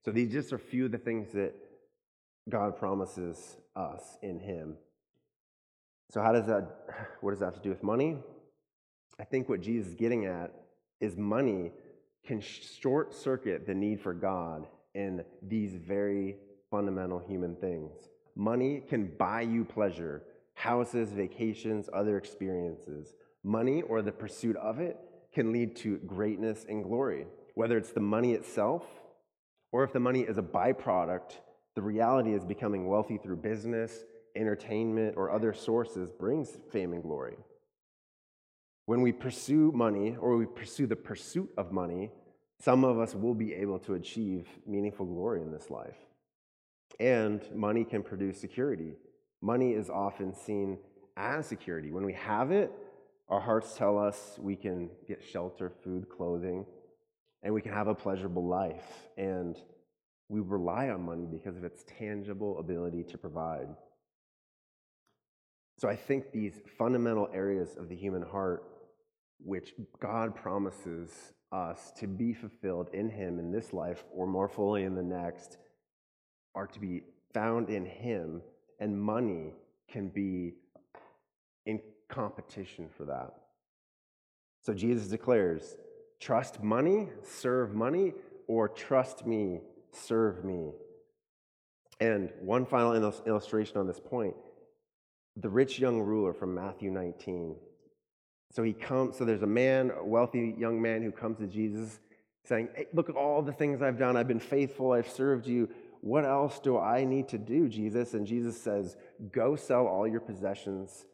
So 0.03 0.11
these 0.11 0.31
just 0.31 0.51
are 0.51 0.57
a 0.57 0.59
few 0.59 0.85
of 0.85 0.91
the 0.91 0.97
things 0.97 1.31
that 1.33 1.53
God 2.49 2.77
promises 2.77 3.57
us 3.75 4.17
in 4.21 4.39
him. 4.39 4.75
So 6.11 6.21
how 6.21 6.33
does 6.33 6.45
that 6.47 6.67
what 7.21 7.31
does 7.31 7.39
that 7.39 7.45
have 7.45 7.55
to 7.55 7.61
do 7.61 7.69
with 7.69 7.83
money? 7.83 8.17
I 9.19 9.23
think 9.23 9.47
what 9.47 9.61
Jesus 9.61 9.89
is 9.89 9.95
getting 9.95 10.25
at 10.25 10.51
is 10.99 11.17
money 11.17 11.71
can 12.25 12.41
short 12.41 13.13
circuit 13.13 13.65
the 13.65 13.73
need 13.73 14.01
for 14.01 14.13
God 14.13 14.67
in 14.93 15.23
these 15.41 15.75
very 15.75 16.37
fundamental 16.71 17.19
human 17.19 17.55
things. 17.55 17.91
Money 18.35 18.81
can 18.87 19.11
buy 19.17 19.41
you 19.41 19.63
pleasure, 19.65 20.23
houses, 20.55 21.09
vacations, 21.09 21.89
other 21.93 22.17
experiences. 22.17 23.13
Money 23.43 23.81
or 23.83 24.01
the 24.01 24.11
pursuit 24.11 24.55
of 24.57 24.79
it 24.79 24.97
can 25.33 25.51
lead 25.51 25.75
to 25.77 25.97
greatness 25.97 26.65
and 26.67 26.83
glory. 26.83 27.25
Whether 27.55 27.77
it's 27.77 27.91
the 27.91 27.99
money 27.99 28.33
itself 28.33 28.85
or 29.73 29.83
if 29.83 29.91
the 29.91 29.99
money 29.99 30.21
is 30.21 30.37
a 30.37 30.41
byproduct, 30.41 31.33
the 31.75 31.81
reality 31.81 32.33
is 32.33 32.45
becoming 32.45 32.87
wealthy 32.87 33.17
through 33.17 33.37
business, 33.37 34.05
entertainment, 34.35 35.15
or 35.17 35.31
other 35.31 35.51
sources 35.51 36.11
brings 36.11 36.57
fame 36.71 36.93
and 36.93 37.01
glory. 37.01 37.35
When 38.85 39.01
we 39.01 39.11
pursue 39.11 39.71
money 39.73 40.15
or 40.19 40.37
we 40.37 40.45
pursue 40.45 40.85
the 40.85 40.95
pursuit 40.95 41.49
of 41.57 41.71
money, 41.71 42.11
some 42.59 42.83
of 42.83 42.99
us 42.99 43.15
will 43.15 43.33
be 43.33 43.55
able 43.55 43.79
to 43.79 43.95
achieve 43.95 44.47
meaningful 44.67 45.07
glory 45.07 45.41
in 45.41 45.51
this 45.51 45.71
life. 45.71 45.97
And 46.99 47.41
money 47.55 47.83
can 47.83 48.03
produce 48.03 48.39
security. 48.39 48.93
Money 49.41 49.73
is 49.73 49.89
often 49.89 50.35
seen 50.35 50.77
as 51.17 51.47
security. 51.47 51.91
When 51.91 52.05
we 52.05 52.13
have 52.13 52.51
it, 52.51 52.71
our 53.27 53.39
hearts 53.39 53.75
tell 53.75 53.97
us 53.97 54.37
we 54.37 54.55
can 54.55 54.91
get 55.07 55.23
shelter, 55.23 55.71
food, 55.83 56.09
clothing, 56.09 56.67
and 57.43 57.53
we 57.53 57.61
can 57.61 57.73
have 57.73 57.87
a 57.87 57.95
pleasurable 57.95 58.47
life. 58.47 58.85
And 59.17 59.57
we 60.29 60.39
rely 60.39 60.89
on 60.89 61.03
money 61.03 61.27
because 61.29 61.57
of 61.57 61.63
its 61.63 61.83
tangible 61.99 62.57
ability 62.57 63.03
to 63.03 63.17
provide. 63.17 63.67
So 65.77 65.89
I 65.89 65.95
think 65.95 66.31
these 66.31 66.61
fundamental 66.77 67.29
areas 67.33 67.75
of 67.77 67.89
the 67.89 67.95
human 67.95 68.21
heart, 68.21 68.63
which 69.39 69.73
God 69.99 70.33
promises 70.33 71.33
us 71.51 71.91
to 71.99 72.07
be 72.07 72.33
fulfilled 72.33 72.89
in 72.93 73.09
Him 73.09 73.37
in 73.37 73.51
this 73.51 73.73
life 73.73 74.03
or 74.11 74.25
more 74.25 74.47
fully 74.47 74.83
in 74.83 74.95
the 74.95 75.03
next, 75.03 75.57
are 76.55 76.67
to 76.67 76.79
be 76.79 77.01
found 77.33 77.69
in 77.69 77.85
Him, 77.85 78.41
and 78.79 78.99
money 78.99 79.53
can 79.89 80.07
be 80.07 80.53
in 81.65 81.81
competition 82.09 82.87
for 82.95 83.05
that. 83.05 83.33
So 84.61 84.73
Jesus 84.73 85.07
declares 85.07 85.75
trust 86.23 86.63
money, 86.63 87.09
serve 87.21 87.73
money, 87.73 88.13
or 88.47 88.69
trust 88.69 89.25
me, 89.25 89.59
serve 89.91 90.45
me. 90.45 90.71
And 91.99 92.31
one 92.39 92.65
final 92.65 92.93
illustration 93.25 93.77
on 93.77 93.87
this 93.87 93.99
point 93.99 94.35
the 95.35 95.49
rich 95.49 95.79
young 95.79 95.99
ruler 95.99 96.31
from 96.31 96.53
Matthew 96.53 96.91
19. 96.91 97.55
So 98.51 98.61
he 98.61 98.71
comes, 98.71 99.17
so 99.17 99.25
there's 99.25 99.41
a 99.41 99.47
man, 99.47 99.91
a 99.97 100.05
wealthy 100.05 100.53
young 100.57 100.79
man 100.79 101.01
who 101.01 101.11
comes 101.11 101.39
to 101.39 101.47
Jesus 101.47 101.99
saying, 102.45 102.69
hey, 102.75 102.85
Look 102.93 103.09
at 103.09 103.15
all 103.15 103.41
the 103.41 103.51
things 103.51 103.81
I've 103.81 103.97
done. 103.97 104.15
I've 104.15 104.27
been 104.27 104.39
faithful. 104.39 104.91
I've 104.91 105.09
served 105.09 105.47
you. 105.47 105.69
What 106.01 106.23
else 106.23 106.59
do 106.59 106.77
I 106.77 107.03
need 107.03 107.29
to 107.29 107.39
do, 107.39 107.67
Jesus? 107.67 108.13
And 108.13 108.27
Jesus 108.27 108.61
says, 108.61 108.95
Go 109.31 109.55
sell 109.55 109.87
all 109.87 110.07
your 110.07 110.19
possessions 110.19 111.05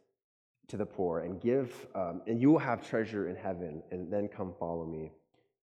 to 0.69 0.77
the 0.77 0.85
poor 0.85 1.19
and 1.19 1.41
give, 1.41 1.88
um, 1.95 2.21
and 2.27 2.41
you 2.41 2.49
will 2.51 2.59
have 2.59 2.88
treasure 2.88 3.27
in 3.27 3.35
heaven, 3.35 3.83
and 3.91 4.11
then 4.11 4.27
come 4.27 4.53
follow 4.59 4.85
me. 4.85 5.11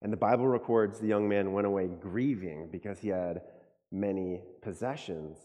And 0.03 0.13
the 0.13 0.17
Bible 0.17 0.47
records 0.47 0.99
the 0.99 1.07
young 1.07 1.29
man 1.29 1.53
went 1.53 1.67
away 1.67 1.87
grieving 1.87 2.69
because 2.71 2.99
he 2.99 3.09
had 3.09 3.43
many 3.91 4.43
possessions. 4.61 5.39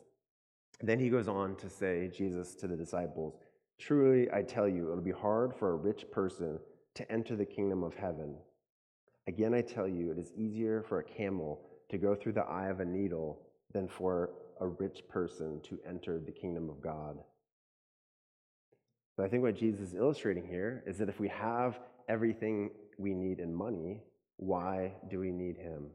Then 0.81 0.99
he 0.99 1.09
goes 1.09 1.27
on 1.27 1.55
to 1.57 1.69
say, 1.69 2.09
Jesus 2.09 2.55
to 2.55 2.67
the 2.67 2.75
disciples, 2.75 3.35
Truly 3.79 4.31
I 4.31 4.43
tell 4.43 4.67
you, 4.67 4.91
it'll 4.91 5.03
be 5.03 5.11
hard 5.11 5.55
for 5.55 5.71
a 5.71 5.75
rich 5.75 6.05
person 6.11 6.59
to 6.95 7.11
enter 7.11 7.35
the 7.35 7.45
kingdom 7.45 7.83
of 7.83 7.95
heaven. 7.95 8.35
Again, 9.27 9.53
I 9.53 9.61
tell 9.61 9.87
you, 9.87 10.11
it 10.11 10.17
is 10.17 10.33
easier 10.35 10.83
for 10.83 10.99
a 10.99 11.03
camel 11.03 11.61
to 11.89 11.97
go 11.97 12.15
through 12.15 12.33
the 12.33 12.41
eye 12.41 12.67
of 12.67 12.79
a 12.79 12.85
needle 12.85 13.41
than 13.71 13.87
for 13.87 14.31
a 14.59 14.67
rich 14.67 15.03
person 15.07 15.61
to 15.61 15.79
enter 15.87 16.19
the 16.19 16.31
kingdom 16.31 16.69
of 16.69 16.81
God. 16.81 17.19
I 19.23 19.27
think 19.27 19.43
what 19.43 19.55
Jesus 19.55 19.89
is 19.89 19.93
illustrating 19.93 20.45
here 20.45 20.83
is 20.85 20.97
that 20.97 21.09
if 21.09 21.19
we 21.19 21.27
have 21.29 21.79
everything 22.07 22.71
we 22.97 23.13
need 23.13 23.39
in 23.39 23.53
money, 23.53 24.01
why 24.37 24.93
do 25.09 25.19
we 25.19 25.31
need 25.31 25.57
him? 25.57 25.87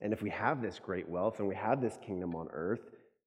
And 0.00 0.12
if 0.12 0.22
we 0.22 0.30
have 0.30 0.62
this 0.62 0.78
great 0.78 1.08
wealth 1.08 1.38
and 1.38 1.48
we 1.48 1.54
have 1.54 1.80
this 1.80 1.98
kingdom 2.04 2.34
on 2.34 2.48
earth, 2.52 2.80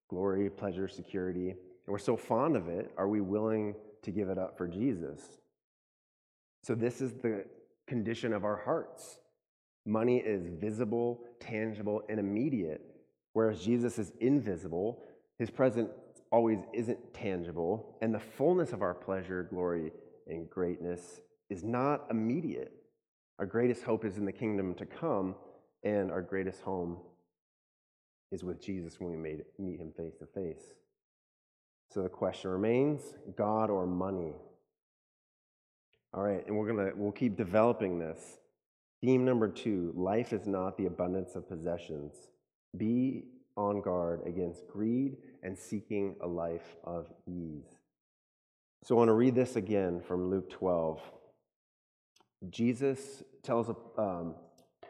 glory, 0.10 0.50
pleasure, 0.50 0.88
security, 0.88 1.50
and 1.50 1.58
we're 1.88 1.98
so 2.00 2.16
fond 2.16 2.56
of 2.56 2.68
it, 2.68 2.92
are 2.98 3.08
we 3.08 3.22
willing 3.22 3.76
to 4.04 4.12
give 4.12 4.30
it 4.30 4.38
up 4.38 4.58
for 4.58 4.68
Jesus? 4.68 5.22
So, 6.64 6.76
this 6.76 7.02
is 7.02 7.14
the 7.14 7.46
condition 7.88 8.34
of 8.34 8.46
our 8.46 8.56
hearts. 8.56 9.20
Money 9.86 10.18
is 10.20 10.48
visible, 10.48 11.20
tangible, 11.40 12.04
and 12.08 12.20
immediate, 12.20 12.82
whereas 13.34 13.62
Jesus 13.62 14.00
is 14.00 14.14
invisible. 14.22 15.04
His 15.40 15.50
presence 15.50 15.90
always 16.34 16.58
isn't 16.74 17.14
tangible, 17.14 17.96
and 18.02 18.12
the 18.12 18.20
fullness 18.20 18.74
of 18.74 18.82
our 18.82 18.96
pleasure, 18.96 19.44
glory, 19.52 19.92
and 20.28 20.50
greatness 20.50 21.22
is 21.52 21.64
not 21.64 22.08
immediate. 22.10 22.74
Our 23.38 23.46
greatest 23.46 23.84
hope 23.84 24.04
is 24.04 24.18
in 24.18 24.26
the 24.26 24.32
kingdom 24.32 24.74
to 24.76 24.86
come, 24.88 25.36
and 25.84 26.10
our 26.10 26.24
greatest 26.24 26.62
home 26.62 26.98
is 28.32 28.44
with 28.44 28.60
Jesus 28.60 29.00
when 29.00 29.12
we 29.12 29.18
meet 29.60 29.80
him 29.80 29.94
face 29.96 30.16
to 30.18 30.26
face. 30.26 30.74
So 31.94 32.02
the 32.02 32.10
question 32.10 32.50
remains 32.50 33.02
God 33.38 33.70
or 33.70 33.86
money? 33.86 34.34
All 36.16 36.24
right, 36.24 36.44
and 36.48 36.58
we're 36.58 36.72
to 36.72 36.94
we'll 36.96 37.12
keep 37.12 37.38
developing 37.38 38.00
this. 38.00 38.40
Theme 39.02 39.24
number 39.24 39.50
2, 39.50 39.94
life 39.96 40.34
is 40.34 40.48
not 40.48 40.78
the 40.78 40.88
abundance 40.88 41.36
of 41.36 41.48
possessions. 41.48 42.14
Be 42.76 43.26
on 43.56 43.82
guard 43.82 44.22
against 44.26 44.68
greed 44.68 45.18
and 45.44 45.58
seeking 45.58 46.16
a 46.22 46.28
life 46.28 46.76
of 46.84 47.08
ease. 47.28 47.68
So 48.84 48.96
I 48.96 48.98
want 48.98 49.10
to 49.10 49.14
read 49.14 49.36
this 49.36 49.56
again 49.56 50.02
from 50.02 50.30
Luke 50.30 50.50
12. 50.50 51.02
Jesus 52.50 53.24
tells 53.44 53.70
a, 53.70 54.02
um, 54.02 54.36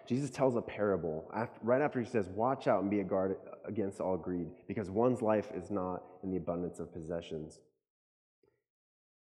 Jesus 0.08 0.30
tells 0.30 0.56
a 0.56 0.62
parable 0.62 1.30
after, 1.34 1.60
right 1.62 1.82
after 1.82 2.00
he 2.00 2.06
says, 2.06 2.30
Watch 2.30 2.68
out 2.68 2.82
and 2.82 2.90
be 2.90 3.02
a 3.02 3.04
guard 3.04 3.38
against 3.66 4.00
all 4.00 4.18
greed, 4.18 4.48
because 4.68 4.90
one's 4.90 5.22
life 5.22 5.50
is 5.54 5.70
not 5.70 6.04
in 6.24 6.32
the 6.32 6.38
abundance 6.38 6.80
of 6.80 6.94
possessions. 6.94 7.60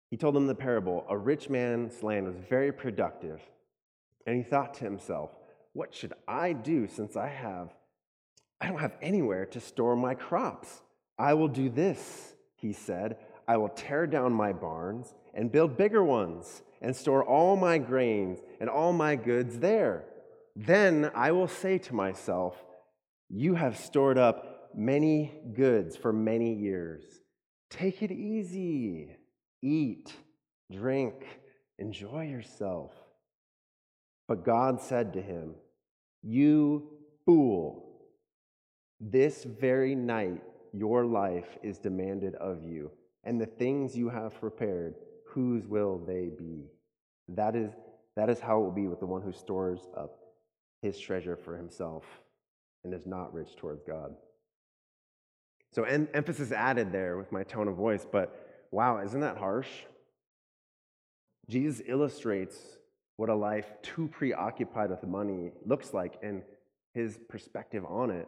He 0.09 0.17
told 0.17 0.35
them 0.35 0.47
the 0.47 0.55
parable 0.55 1.05
A 1.09 1.17
rich 1.17 1.49
man's 1.49 2.03
land 2.03 2.27
was 2.27 2.35
very 2.49 2.71
productive, 2.71 3.41
and 4.27 4.35
he 4.35 4.43
thought 4.43 4.73
to 4.75 4.83
himself, 4.83 5.31
What 5.73 5.95
should 5.95 6.13
I 6.27 6.53
do 6.53 6.87
since 6.87 7.15
I 7.15 7.27
have 7.29 7.73
I 8.61 8.67
don't 8.67 8.79
have 8.79 8.95
anywhere 9.01 9.47
to 9.47 9.59
store 9.59 9.95
my 9.95 10.13
crops? 10.13 10.81
I 11.21 11.35
will 11.35 11.49
do 11.49 11.69
this, 11.69 12.33
he 12.55 12.73
said. 12.73 13.17
I 13.47 13.57
will 13.57 13.69
tear 13.69 14.07
down 14.07 14.33
my 14.33 14.53
barns 14.53 15.13
and 15.35 15.51
build 15.51 15.77
bigger 15.77 16.03
ones 16.03 16.63
and 16.81 16.95
store 16.95 17.23
all 17.23 17.55
my 17.55 17.77
grains 17.77 18.39
and 18.59 18.67
all 18.67 18.91
my 18.91 19.15
goods 19.15 19.59
there. 19.59 20.05
Then 20.55 21.11
I 21.13 21.31
will 21.31 21.47
say 21.47 21.77
to 21.77 21.93
myself, 21.93 22.55
You 23.29 23.53
have 23.53 23.77
stored 23.77 24.17
up 24.17 24.71
many 24.75 25.31
goods 25.53 25.95
for 25.95 26.11
many 26.11 26.55
years. 26.55 27.03
Take 27.69 28.01
it 28.01 28.11
easy. 28.11 29.15
Eat, 29.61 30.11
drink, 30.71 31.23
enjoy 31.77 32.25
yourself. 32.25 32.93
But 34.27 34.43
God 34.43 34.81
said 34.81 35.13
to 35.13 35.21
him, 35.21 35.53
You 36.23 36.89
fool, 37.27 38.07
this 38.99 39.43
very 39.43 39.93
night 39.93 40.41
your 40.73 41.05
life 41.05 41.57
is 41.63 41.77
demanded 41.77 42.35
of 42.35 42.63
you, 42.63 42.91
and 43.23 43.39
the 43.39 43.45
things 43.45 43.95
you 43.95 44.09
have 44.09 44.39
prepared, 44.39 44.95
whose 45.27 45.67
will 45.67 45.97
they 46.05 46.29
be? 46.29 46.65
That 47.29 47.55
is, 47.55 47.71
that 48.15 48.29
is 48.29 48.39
how 48.39 48.59
it 48.59 48.63
will 48.63 48.71
be 48.71 48.87
with 48.87 48.99
the 48.99 49.05
one 49.05 49.21
who 49.21 49.31
stores 49.31 49.87
up 49.95 50.17
his 50.81 50.99
treasure 50.99 51.37
for 51.37 51.55
himself 51.55 52.03
and 52.83 52.93
is 52.93 53.05
not 53.05 53.33
rich 53.33 53.55
towards 53.55 53.83
God. 53.83 54.15
So, 55.73 55.83
en- 55.83 56.09
emphasis 56.13 56.51
added 56.51 56.91
there 56.91 57.17
with 57.17 57.31
my 57.31 57.43
tone 57.43 57.67
of 57.67 57.75
voice, 57.75 58.05
but 58.11 58.65
wow, 58.71 59.01
isn't 59.03 59.21
that 59.21 59.37
harsh? 59.37 59.69
Jesus 61.49 61.81
illustrates 61.85 62.57
what 63.17 63.29
a 63.29 63.35
life 63.35 63.71
too 63.81 64.07
preoccupied 64.07 64.89
with 64.89 65.03
money 65.03 65.51
looks 65.65 65.93
like 65.93 66.17
and 66.23 66.41
his 66.93 67.19
perspective 67.29 67.85
on 67.87 68.09
it. 68.09 68.27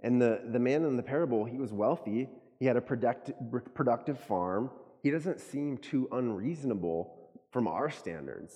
And 0.00 0.20
the, 0.20 0.40
the 0.44 0.58
man 0.58 0.84
in 0.84 0.96
the 0.96 1.02
parable, 1.02 1.44
he 1.44 1.58
was 1.58 1.72
wealthy, 1.72 2.28
he 2.58 2.66
had 2.66 2.76
a 2.76 2.80
productive, 2.80 3.34
productive 3.74 4.18
farm. 4.18 4.70
He 5.02 5.10
doesn't 5.10 5.40
seem 5.40 5.78
too 5.78 6.08
unreasonable 6.10 7.30
from 7.50 7.68
our 7.68 7.90
standards. 7.90 8.54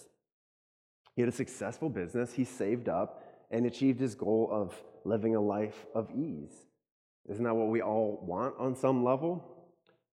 He 1.15 1.23
had 1.23 1.29
a 1.29 1.33
successful 1.33 1.89
business, 1.89 2.33
he 2.33 2.45
saved 2.45 2.89
up 2.89 3.25
and 3.51 3.67
achieved 3.67 4.01
his 4.01 4.15
goal 4.15 4.49
of 4.51 4.75
living 5.05 5.35
a 5.35 5.41
life 5.41 5.87
of 5.95 6.11
ease. 6.13 6.55
Isn't 7.29 7.45
that 7.45 7.55
what 7.55 7.69
we 7.69 7.83
all 7.83 8.21
want 8.23 8.55
on 8.59 8.75
some 8.75 9.05
level? 9.05 9.45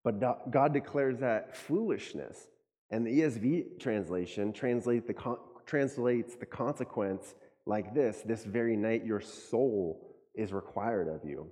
But 0.03 0.51
God 0.51 0.74
declares 0.74 1.19
that 1.19 1.55
foolishness. 1.55 2.48
And 2.89 3.05
the 3.05 3.19
ESV 3.19 3.79
translation 3.79 4.53
translate 4.53 5.07
the, 5.07 5.38
translates 5.65 6.36
the 6.36 6.46
consequence 6.46 7.36
like 7.65 7.93
this 7.93 8.22
this 8.25 8.46
very 8.46 8.77
night 8.77 9.05
your 9.05 9.19
soul 9.19 10.07
is 10.38 10.53
required 10.53 11.08
of 11.08 11.27
you. 11.27 11.48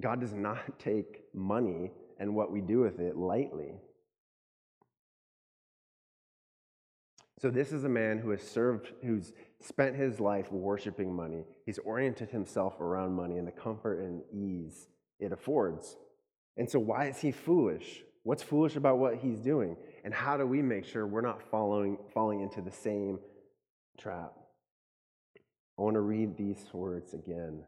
God 0.00 0.20
does 0.20 0.34
not 0.34 0.58
take 0.78 1.22
money 1.34 1.92
and 2.18 2.34
what 2.34 2.50
we 2.50 2.60
do 2.60 2.80
with 2.80 2.98
it 2.98 3.16
lightly. 3.16 3.74
So, 7.38 7.50
this 7.50 7.70
is 7.70 7.84
a 7.84 7.88
man 7.88 8.18
who 8.18 8.30
has 8.30 8.40
served, 8.40 8.92
who's 9.04 9.34
spent 9.60 9.94
his 9.94 10.20
life 10.20 10.50
worshiping 10.50 11.14
money. 11.14 11.44
He's 11.66 11.78
oriented 11.78 12.30
himself 12.30 12.80
around 12.80 13.12
money 13.12 13.36
and 13.36 13.46
the 13.46 13.52
comfort 13.52 14.00
and 14.00 14.22
ease 14.32 14.88
it 15.20 15.32
affords. 15.32 15.96
And 16.56 16.70
so, 16.70 16.78
why 16.78 17.08
is 17.08 17.18
he 17.18 17.32
foolish? 17.32 18.02
What's 18.22 18.42
foolish 18.42 18.76
about 18.76 18.98
what 18.98 19.16
he's 19.16 19.38
doing? 19.38 19.76
And 20.02 20.14
how 20.14 20.38
do 20.38 20.46
we 20.46 20.62
make 20.62 20.86
sure 20.86 21.06
we're 21.06 21.20
not 21.20 21.42
following, 21.50 21.98
falling 22.14 22.40
into 22.40 22.62
the 22.62 22.72
same 22.72 23.18
trap? 23.98 24.32
I 25.78 25.82
want 25.82 25.94
to 25.94 26.00
read 26.00 26.36
these 26.36 26.64
words 26.72 27.12
again. 27.12 27.62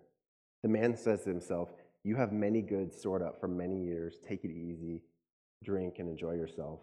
The 0.63 0.69
man 0.69 0.97
says 0.97 1.25
to 1.25 1.31
himself, 1.31 1.69
You 2.05 2.17
have 2.17 2.33
many 2.33 2.63
goods 2.63 2.97
stored 2.97 3.23
up 3.23 3.39
for 3.39 3.49
many 3.49 3.85
years. 3.85 4.17
Take 4.27 4.45
it 4.45 4.51
easy, 4.51 5.03
drink, 5.63 5.97
and 5.99 6.09
enjoy 6.09 6.33
yourself. 6.33 6.81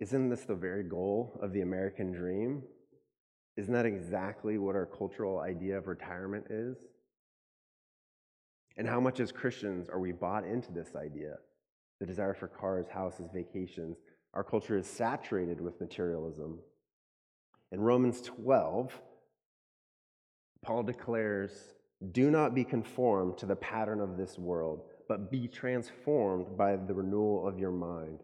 Isn't 0.00 0.28
this 0.28 0.44
the 0.44 0.54
very 0.54 0.82
goal 0.82 1.38
of 1.42 1.52
the 1.52 1.60
American 1.60 2.12
dream? 2.12 2.62
Isn't 3.56 3.72
that 3.72 3.86
exactly 3.86 4.58
what 4.58 4.76
our 4.76 4.86
cultural 4.86 5.40
idea 5.40 5.78
of 5.78 5.86
retirement 5.86 6.46
is? 6.50 6.76
And 8.76 8.86
how 8.86 9.00
much 9.00 9.20
as 9.20 9.32
Christians 9.32 9.88
are 9.88 9.98
we 9.98 10.12
bought 10.12 10.44
into 10.44 10.72
this 10.72 10.94
idea? 10.94 11.36
The 12.00 12.06
desire 12.06 12.34
for 12.34 12.48
cars, 12.48 12.86
houses, 12.92 13.30
vacations. 13.32 13.96
Our 14.34 14.44
culture 14.44 14.76
is 14.76 14.86
saturated 14.86 15.60
with 15.60 15.80
materialism. 15.80 16.58
In 17.72 17.80
Romans 17.80 18.20
12, 18.20 18.92
Paul 20.66 20.82
declares, 20.82 21.52
Do 22.10 22.28
not 22.28 22.52
be 22.52 22.64
conformed 22.64 23.38
to 23.38 23.46
the 23.46 23.54
pattern 23.54 24.00
of 24.00 24.16
this 24.16 24.36
world, 24.36 24.82
but 25.08 25.30
be 25.30 25.46
transformed 25.46 26.56
by 26.58 26.74
the 26.74 26.92
renewal 26.92 27.46
of 27.46 27.56
your 27.56 27.70
mind. 27.70 28.18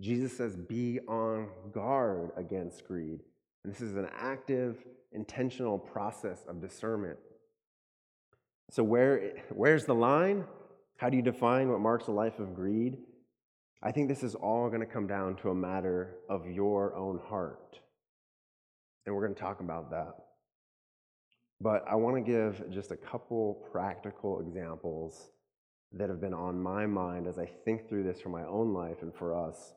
Jesus 0.00 0.36
says, 0.36 0.54
Be 0.54 1.00
on 1.08 1.48
guard 1.72 2.30
against 2.36 2.86
greed. 2.86 3.18
And 3.64 3.74
this 3.74 3.80
is 3.80 3.96
an 3.96 4.06
active, 4.16 4.76
intentional 5.12 5.76
process 5.76 6.44
of 6.48 6.60
discernment. 6.60 7.18
So, 8.70 8.84
where, 8.84 9.32
where's 9.50 9.84
the 9.84 9.94
line? 9.94 10.44
How 10.98 11.10
do 11.10 11.16
you 11.16 11.22
define 11.22 11.68
what 11.68 11.80
marks 11.80 12.06
a 12.06 12.12
life 12.12 12.38
of 12.38 12.54
greed? 12.54 12.98
I 13.82 13.90
think 13.90 14.08
this 14.08 14.22
is 14.22 14.36
all 14.36 14.68
going 14.68 14.80
to 14.80 14.86
come 14.86 15.08
down 15.08 15.34
to 15.36 15.50
a 15.50 15.54
matter 15.54 16.14
of 16.28 16.46
your 16.46 16.94
own 16.94 17.18
heart. 17.28 17.80
And 19.04 19.14
we're 19.14 19.22
going 19.22 19.34
to 19.34 19.40
talk 19.40 19.60
about 19.60 19.90
that. 19.90 20.27
But 21.60 21.84
I 21.88 21.96
want 21.96 22.16
to 22.16 22.22
give 22.22 22.70
just 22.70 22.92
a 22.92 22.96
couple 22.96 23.66
practical 23.72 24.40
examples 24.40 25.30
that 25.92 26.08
have 26.08 26.20
been 26.20 26.34
on 26.34 26.60
my 26.60 26.86
mind 26.86 27.26
as 27.26 27.38
I 27.38 27.46
think 27.46 27.88
through 27.88 28.04
this 28.04 28.20
for 28.20 28.28
my 28.28 28.44
own 28.44 28.72
life 28.72 29.02
and 29.02 29.14
for 29.14 29.34
us. 29.34 29.74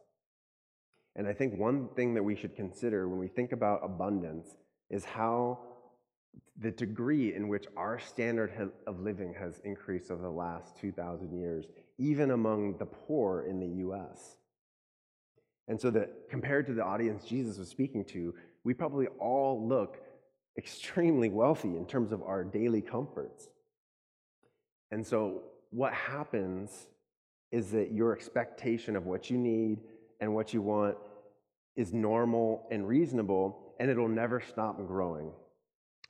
And 1.15 1.27
I 1.27 1.33
think 1.33 1.57
one 1.57 1.89
thing 1.95 2.13
that 2.13 2.23
we 2.23 2.35
should 2.35 2.55
consider 2.55 3.07
when 3.07 3.19
we 3.19 3.27
think 3.27 3.51
about 3.51 3.81
abundance 3.83 4.47
is 4.89 5.03
how 5.03 5.59
the 6.57 6.71
degree 6.71 7.33
in 7.33 7.47
which 7.47 7.65
our 7.75 8.00
standard 8.00 8.71
of 8.85 9.00
living 9.00 9.33
has 9.33 9.59
increased 9.63 10.11
over 10.11 10.21
the 10.21 10.29
last 10.29 10.77
2,000 10.79 11.38
years, 11.38 11.65
even 11.97 12.31
among 12.31 12.77
the 12.77 12.85
poor 12.85 13.45
in 13.50 13.59
the 13.59 13.83
US. 13.88 14.38
And 15.67 15.79
so, 15.79 15.89
that 15.91 16.29
compared 16.29 16.67
to 16.67 16.73
the 16.73 16.83
audience 16.83 17.23
Jesus 17.23 17.57
was 17.57 17.69
speaking 17.69 18.03
to, 18.05 18.33
we 18.63 18.73
probably 18.73 19.07
all 19.19 19.67
look 19.67 19.97
extremely 20.58 21.29
wealthy 21.29 21.75
in 21.77 21.86
terms 21.86 22.12
of 22.12 22.22
our 22.24 22.43
daily 22.43 22.81
comforts. 22.81 23.48
And 24.91 25.05
so, 25.05 25.43
what 25.70 25.94
happens 25.94 26.87
is 27.51 27.72
that 27.72 27.92
your 27.92 28.14
expectation 28.14 28.96
of 28.96 29.05
what 29.05 29.29
you 29.29 29.37
need 29.37 29.79
and 30.20 30.33
what 30.33 30.53
you 30.53 30.61
want 30.61 30.98
is 31.75 31.94
normal 31.94 32.68
and 32.72 32.87
reasonable, 32.87 33.74
and 33.79 33.90
it'll 33.90 34.07
never 34.07 34.42
stop 34.42 34.77
growing. 34.87 35.31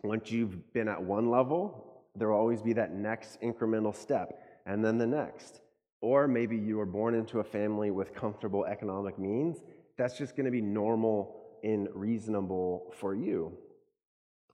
Once 0.03 0.31
you've 0.31 0.73
been 0.73 0.87
at 0.87 1.01
one 1.01 1.29
level, 1.29 2.03
there 2.15 2.29
will 2.29 2.37
always 2.37 2.61
be 2.61 2.73
that 2.73 2.93
next 2.93 3.39
incremental 3.41 3.95
step, 3.95 4.39
and 4.65 4.83
then 4.83 4.97
the 4.97 5.07
next. 5.07 5.61
Or 6.01 6.27
maybe 6.27 6.57
you 6.57 6.77
were 6.77 6.85
born 6.85 7.13
into 7.13 7.39
a 7.39 7.43
family 7.43 7.91
with 7.91 8.15
comfortable 8.15 8.65
economic 8.65 9.19
means. 9.19 9.59
That's 9.97 10.17
just 10.17 10.35
going 10.35 10.45
to 10.45 10.51
be 10.51 10.61
normal 10.61 11.35
and 11.63 11.87
reasonable 11.93 12.91
for 12.97 13.13
you. 13.13 13.55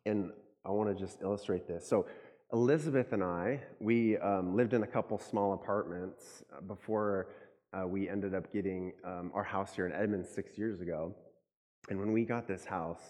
And 0.07 0.31
I 0.65 0.71
want 0.71 0.89
to 0.89 0.95
just 0.95 1.21
illustrate 1.21 1.67
this. 1.67 1.87
So, 1.87 2.05
Elizabeth 2.53 3.11
and 3.11 3.21
I, 3.21 3.59
we 3.79 4.17
um, 4.17 4.55
lived 4.55 4.73
in 4.73 4.83
a 4.83 4.87
couple 4.87 5.19
small 5.19 5.53
apartments 5.53 6.43
uh, 6.55 6.61
before 6.61 7.27
uh, 7.73 7.85
we 7.85 8.07
ended 8.07 8.33
up 8.33 8.51
getting 8.53 8.93
um, 9.03 9.31
our 9.33 9.43
house 9.43 9.75
here 9.75 9.85
in 9.85 9.91
Edmonds 9.91 10.29
six 10.29 10.57
years 10.57 10.79
ago. 10.79 11.13
And 11.89 11.99
when 11.99 12.13
we 12.13 12.23
got 12.23 12.47
this 12.47 12.63
house 12.63 13.01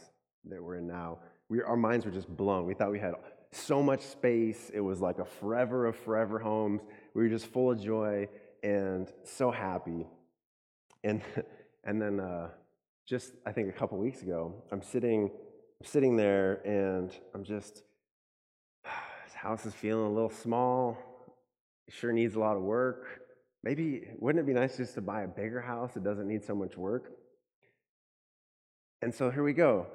that 0.46 0.62
we're 0.62 0.78
in 0.78 0.88
now, 0.88 1.20
we, 1.50 1.62
our 1.62 1.78
minds 1.78 2.06
were 2.06 2.12
just 2.12 2.36
blown. 2.36 2.66
We 2.66 2.74
thought 2.74 2.92
we 2.92 3.00
had 3.00 3.14
so 3.52 3.84
much 3.84 4.02
space. 4.02 4.72
It 4.74 4.82
was 4.82 5.02
like 5.02 5.20
a 5.20 5.26
forever 5.26 5.86
of 5.86 5.96
forever 5.96 6.40
homes. 6.40 6.82
We 7.14 7.24
were 7.24 7.30
just 7.30 7.46
full 7.46 7.72
of 7.72 7.82
joy 7.82 8.28
and 8.64 9.12
so 9.24 9.52
happy. 9.52 10.08
And, 11.04 11.22
and 11.84 12.02
then 12.02 12.20
uh, 12.20 12.50
just, 13.06 13.34
I 13.46 13.52
think 13.52 13.70
a 13.70 13.78
couple 13.78 13.98
weeks 14.00 14.24
ago, 14.24 14.54
I'm 14.72 14.82
sitting, 14.82 15.30
I'm 15.80 15.88
sitting 15.88 16.16
there 16.16 16.62
and 16.66 17.12
I'm 17.34 17.44
just, 17.44 17.84
this 18.84 19.34
house 19.36 19.66
is 19.66 19.74
feeling 19.74 20.06
a 20.06 20.12
little 20.12 20.32
small. 20.32 20.98
It 21.88 21.94
sure 21.94 22.12
needs 22.12 22.36
a 22.36 22.40
lot 22.40 22.58
of 22.58 22.64
work. 22.64 23.06
Maybe, 23.64 24.08
wouldn't 24.20 24.44
it 24.44 24.48
be 24.48 24.54
nice 24.54 24.78
just 24.78 24.96
to 24.96 25.02
buy 25.02 25.24
a 25.24 25.28
bigger 25.28 25.62
house 25.62 25.94
that 25.94 26.04
doesn't 26.04 26.28
need 26.28 26.44
so 26.44 26.56
much 26.56 26.78
work? 26.78 27.12
And 29.02 29.14
so 29.14 29.30
here 29.30 29.44
we 29.44 29.54
go. 29.54 29.88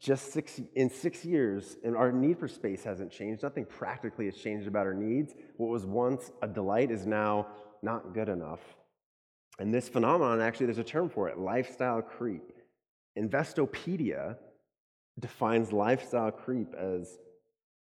Just 0.00 0.32
six, 0.32 0.60
in 0.74 0.90
six 0.90 1.24
years, 1.24 1.76
and 1.84 1.96
our 1.96 2.12
need 2.12 2.38
for 2.38 2.48
space 2.48 2.84
hasn't 2.84 3.10
changed. 3.10 3.42
Nothing 3.42 3.64
practically 3.64 4.26
has 4.26 4.36
changed 4.36 4.66
about 4.66 4.86
our 4.86 4.94
needs. 4.94 5.34
What 5.56 5.70
was 5.70 5.86
once 5.86 6.30
a 6.42 6.48
delight 6.48 6.90
is 6.90 7.06
now 7.06 7.46
not 7.82 8.12
good 8.12 8.28
enough. 8.28 8.60
And 9.58 9.72
this 9.72 9.88
phenomenon, 9.88 10.40
actually, 10.40 10.66
there's 10.66 10.78
a 10.78 10.84
term 10.84 11.08
for 11.08 11.28
it 11.28 11.38
lifestyle 11.38 12.02
creep. 12.02 12.52
Investopedia 13.18 14.36
defines 15.18 15.72
lifestyle 15.72 16.30
creep 16.30 16.74
as 16.74 17.18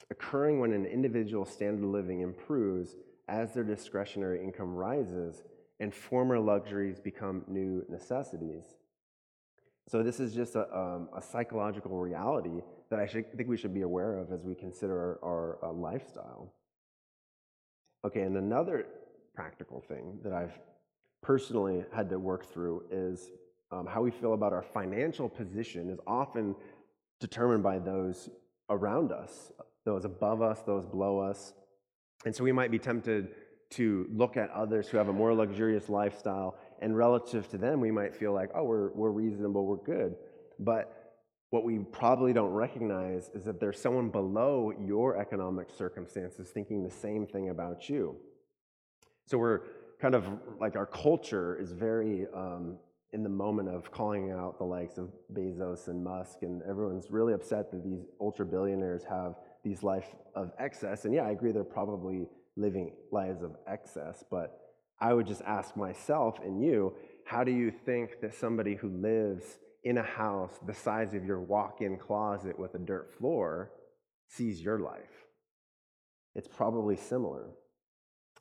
occurring 0.10 0.60
when 0.60 0.74
an 0.74 0.86
individual's 0.86 1.50
standard 1.50 1.84
of 1.84 1.90
living 1.90 2.22
improves 2.22 2.96
as 3.28 3.54
their 3.54 3.64
discretionary 3.64 4.44
income 4.44 4.76
rises 4.76 5.44
and 5.80 5.94
former 5.94 6.40
luxuries 6.40 7.00
become 7.00 7.44
new 7.48 7.84
necessities. 7.90 8.66
So, 9.88 10.04
this 10.04 10.20
is 10.20 10.34
just 10.34 10.56
a, 10.56 10.78
um, 10.78 11.10
a 11.16 11.22
psychological 11.22 11.98
reality 11.98 12.62
that 12.90 13.00
I 13.00 13.08
should, 13.08 13.36
think 13.36 13.50
we 13.50 13.58
should 13.58 13.74
be 13.74 13.82
aware 13.82 14.18
of 14.18 14.32
as 14.32 14.44
we 14.44 14.54
consider 14.54 15.20
our, 15.24 15.60
our 15.64 15.70
uh, 15.70 15.74
lifestyle. 15.74 16.54
Okay, 18.06 18.22
and 18.22 18.38
another 18.38 18.86
practical 19.34 19.82
thing 19.82 20.20
that 20.24 20.34
I've 20.34 20.58
personally 21.24 21.84
had 21.94 22.10
to 22.10 22.20
work 22.20 22.52
through 22.52 22.84
is 22.92 23.30
um, 23.72 23.86
how 23.86 24.02
we 24.02 24.12
feel 24.12 24.34
about 24.34 24.54
our 24.54 24.64
financial 24.64 25.30
position 25.30 25.90
is 25.90 26.00
often 26.06 26.56
determined 27.22 27.64
by 27.64 27.80
those 27.80 28.30
around 28.70 29.14
us, 29.14 29.54
those 29.86 30.04
above 30.04 30.42
us, 30.42 30.62
those 30.66 30.86
below 30.86 31.20
us. 31.20 31.54
And 32.26 32.36
so 32.36 32.44
we 32.44 32.52
might 32.52 32.72
be 32.72 32.80
tempted 32.80 33.30
to 33.72 34.08
look 34.12 34.36
at 34.36 34.50
others 34.52 34.90
who 34.90 34.98
have 34.98 35.08
a 35.08 35.14
more 35.14 35.34
luxurious 35.34 35.88
lifestyle, 35.88 36.58
and 36.82 36.98
relative 36.98 37.48
to 37.50 37.58
them, 37.58 37.80
we 37.80 37.92
might 37.92 38.14
feel 38.14 38.34
like, 38.34 38.50
oh, 38.54 38.64
we're, 38.64 38.92
we're 38.92 39.12
reasonable, 39.12 39.66
we're 39.66 39.78
good. 39.78 40.16
But 40.60 41.14
what 41.52 41.64
we 41.64 41.80
probably 41.80 42.34
don't 42.34 42.52
recognize 42.52 43.30
is 43.34 43.46
that 43.46 43.60
there's 43.60 43.80
someone 43.80 44.10
below 44.10 44.74
your 44.78 45.18
economic 45.18 45.70
circumstances 45.70 46.50
thinking 46.50 46.84
the 46.84 46.92
same 46.92 47.26
thing 47.26 47.50
about 47.50 47.90
you. 47.90 48.18
So 49.26 49.38
we're 49.38 49.62
kind 50.02 50.16
of 50.16 50.26
like 50.60 50.76
our 50.76 50.86
culture 50.86 51.58
is 51.62 51.72
very 51.72 52.26
um, 52.36 52.78
in 53.14 53.24
the 53.24 53.30
moment 53.30 53.68
of 53.70 53.92
calling 53.92 54.32
out 54.32 54.58
the 54.58 54.64
likes 54.64 54.98
of 54.98 55.10
Bezos 55.34 55.88
and 55.88 56.04
Musk, 56.04 56.44
and 56.44 56.62
everyone's 56.64 57.12
really 57.12 57.34
upset 57.34 57.72
that 57.72 57.84
these 57.84 58.06
ultra 58.20 58.46
billionaires 58.46 59.04
have 59.04 59.36
these 59.64 59.84
life 59.84 60.16
of 60.34 60.52
excess. 60.60 61.06
And 61.06 61.14
yeah, 61.14 61.24
I 61.24 61.32
agree 61.32 61.52
they're 61.52 61.64
probably 61.64 62.28
living 62.56 62.94
lives 63.12 63.44
of 63.44 63.56
excess, 63.68 64.24
but 64.30 64.60
I 65.00 65.14
would 65.14 65.28
just 65.28 65.42
ask 65.42 65.76
myself 65.76 66.40
and 66.44 66.64
you, 66.64 66.94
how 67.26 67.44
do 67.44 67.52
you 67.52 67.72
think 67.72 68.22
that 68.22 68.34
somebody 68.34 68.76
who 68.76 68.90
lives 68.90 69.44
in 69.84 69.98
a 69.98 70.04
house 70.04 70.52
the 70.66 70.74
size 70.74 71.14
of 71.14 71.26
your 71.26 71.42
walk-in 71.42 71.98
closet 71.98 72.58
with 72.58 72.76
a 72.76 72.80
dirt 72.80 73.14
floor 73.18 73.72
sees 74.30 74.62
your 74.62 74.80
life? 74.80 75.26
It's 76.36 76.48
probably 76.48 76.96
similar. 76.96 77.50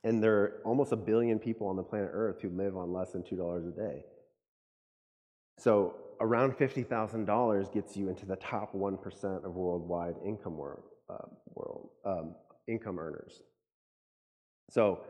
And 0.05 0.23
there 0.23 0.35
are 0.35 0.63
almost 0.65 0.93
a 0.93 0.97
billion 0.97 1.39
people 1.39 1.67
on 1.67 1.77
the 1.77 1.83
planet 1.83 2.11
Earth 2.13 2.41
who 2.41 2.51
live 2.51 2.77
on 2.77 2.93
less 2.93 3.13
than 3.13 3.23
$2 3.23 3.69
a 3.69 3.77
day. 3.77 4.05
So 5.61 5.95
around 6.23 6.55
$50,000 6.55 7.73
gets 7.73 7.95
you 7.95 8.09
into 8.09 8.25
the 8.25 8.37
top 8.37 8.73
1% 8.75 9.45
of 9.45 9.55
worldwide 9.55 10.15
income 10.25 10.57
world 10.57 10.85
uh, 11.11 11.27
world 11.55 11.91
um, 12.07 12.35
income 12.67 12.99
earners. 12.99 13.43
So, 14.71 15.01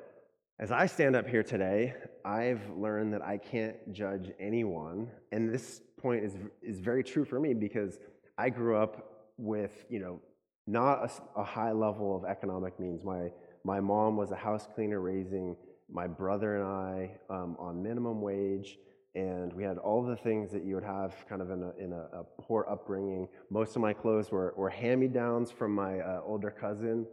as 0.58 0.72
I 0.72 0.86
stand 0.86 1.14
up 1.14 1.28
here 1.28 1.42
today, 1.42 1.94
I've 2.24 2.60
learned 2.76 3.12
that 3.14 3.22
I 3.22 3.38
can't 3.38 3.76
judge 3.92 4.30
anyone. 4.40 5.08
And 5.30 5.52
this 5.52 5.80
point 5.98 6.24
is, 6.24 6.34
is 6.62 6.80
very 6.80 7.04
true 7.04 7.24
for 7.24 7.38
me 7.38 7.54
because 7.54 7.98
I 8.36 8.50
grew 8.50 8.76
up 8.76 9.28
with, 9.38 9.84
you 9.88 10.00
know, 10.00 10.20
not 10.66 11.04
a, 11.36 11.40
a 11.40 11.44
high 11.44 11.72
level 11.72 12.16
of 12.16 12.24
economic 12.24 12.78
means. 12.80 13.04
My, 13.04 13.30
my 13.64 13.80
mom 13.80 14.16
was 14.16 14.32
a 14.32 14.36
house 14.36 14.66
cleaner 14.74 15.00
raising 15.00 15.56
my 15.90 16.06
brother 16.06 16.56
and 16.56 16.64
I 16.64 17.12
um, 17.30 17.56
on 17.58 17.82
minimum 17.82 18.20
wage, 18.20 18.76
and 19.14 19.52
we 19.52 19.64
had 19.64 19.78
all 19.78 20.02
the 20.04 20.16
things 20.16 20.52
that 20.52 20.64
you 20.64 20.74
would 20.76 20.84
have 20.84 21.14
kind 21.28 21.42
of 21.42 21.50
in 21.50 21.62
a, 21.62 21.84
in 21.84 21.92
a, 21.92 22.20
a 22.20 22.24
poor 22.40 22.64
upbringing. 22.70 23.26
Most 23.50 23.74
of 23.74 23.82
my 23.82 23.92
clothes 23.92 24.30
were, 24.30 24.54
were 24.56 24.70
hand 24.70 25.00
me 25.00 25.08
downs 25.08 25.50
from 25.50 25.74
my 25.74 25.98
uh, 25.98 26.20
older 26.24 26.50
cousin. 26.50 27.06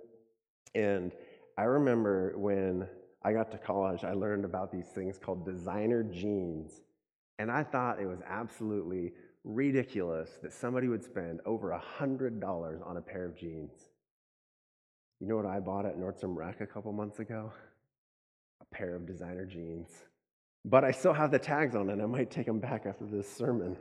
And 0.75 1.11
I 1.57 1.63
remember 1.63 2.37
when 2.37 2.87
I 3.23 3.33
got 3.33 3.51
to 3.51 3.57
college, 3.57 4.03
I 4.03 4.13
learned 4.13 4.45
about 4.45 4.71
these 4.71 4.87
things 4.87 5.17
called 5.17 5.43
designer 5.43 6.03
jeans. 6.03 6.81
And 7.39 7.49
I 7.51 7.63
thought 7.63 7.99
it 7.99 8.05
was 8.05 8.19
absolutely 8.27 9.13
ridiculous 9.43 10.29
that 10.43 10.53
somebody 10.53 10.87
would 10.87 11.03
spend 11.03 11.39
over 11.45 11.71
a 11.71 11.81
$100 11.99 12.87
on 12.87 12.97
a 12.97 13.01
pair 13.01 13.25
of 13.25 13.35
jeans. 13.35 13.71
You 15.19 15.27
know 15.27 15.35
what 15.35 15.47
I 15.47 15.59
bought 15.59 15.87
at 15.87 15.97
Nordstrom 15.97 16.35
Rack 16.35 16.61
a 16.61 16.67
couple 16.67 16.91
months 16.91 17.17
ago? 17.19 17.51
A 18.61 18.75
pair 18.75 18.95
of 18.95 19.07
designer 19.07 19.45
jeans. 19.45 19.89
But 20.69 20.83
I 20.83 20.91
still 20.91 21.13
have 21.13 21.31
the 21.31 21.39
tags 21.39 21.75
on 21.75 21.89
it. 21.89 22.01
I 22.01 22.05
might 22.05 22.29
take 22.29 22.45
them 22.45 22.59
back 22.59 22.85
after 22.85 23.05
this 23.05 23.31
sermon. 23.31 23.77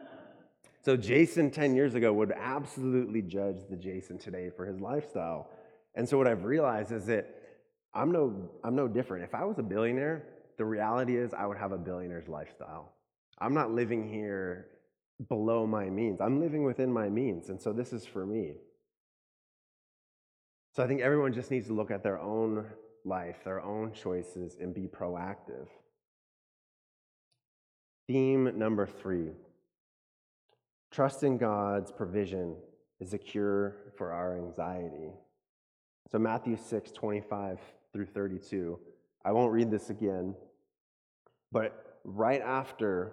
so, 0.84 0.96
Jason 0.96 1.50
10 1.50 1.76
years 1.76 1.94
ago 1.94 2.14
would 2.14 2.32
absolutely 2.32 3.20
judge 3.20 3.58
the 3.68 3.76
Jason 3.76 4.16
today 4.16 4.48
for 4.48 4.64
his 4.64 4.80
lifestyle. 4.80 5.50
And 5.94 6.08
so, 6.08 6.16
what 6.16 6.26
I've 6.26 6.44
realized 6.44 6.92
is 6.92 7.04
that 7.06 7.26
I'm 7.92 8.10
no, 8.10 8.48
I'm 8.64 8.74
no 8.74 8.88
different. 8.88 9.22
If 9.22 9.34
I 9.34 9.44
was 9.44 9.58
a 9.58 9.62
billionaire, 9.62 10.24
the 10.56 10.64
reality 10.64 11.18
is 11.18 11.34
I 11.34 11.44
would 11.44 11.58
have 11.58 11.72
a 11.72 11.78
billionaire's 11.78 12.28
lifestyle. 12.28 12.94
I'm 13.38 13.52
not 13.52 13.72
living 13.72 14.08
here 14.08 14.68
below 15.28 15.66
my 15.66 15.90
means, 15.90 16.22
I'm 16.22 16.40
living 16.40 16.64
within 16.64 16.90
my 16.90 17.10
means. 17.10 17.50
And 17.50 17.60
so, 17.60 17.74
this 17.74 17.92
is 17.92 18.06
for 18.06 18.24
me. 18.24 18.54
So, 20.74 20.82
I 20.82 20.86
think 20.86 21.02
everyone 21.02 21.34
just 21.34 21.50
needs 21.50 21.66
to 21.66 21.74
look 21.74 21.90
at 21.90 22.02
their 22.02 22.18
own 22.18 22.64
life, 23.04 23.44
their 23.44 23.60
own 23.60 23.92
choices, 23.92 24.56
and 24.58 24.72
be 24.72 24.88
proactive. 24.88 25.66
Theme 28.08 28.58
number 28.58 28.86
three 28.86 29.28
trust 30.90 31.22
in 31.22 31.36
God's 31.36 31.92
provision 31.92 32.56
is 32.98 33.12
a 33.12 33.18
cure 33.18 33.76
for 33.96 34.10
our 34.10 34.38
anxiety. 34.38 35.12
So, 36.10 36.18
Matthew 36.18 36.56
6, 36.56 36.90
25 36.90 37.58
through 37.92 38.06
32. 38.06 38.78
I 39.26 39.32
won't 39.32 39.52
read 39.52 39.70
this 39.70 39.90
again, 39.90 40.34
but 41.52 42.00
right 42.02 42.40
after, 42.40 43.12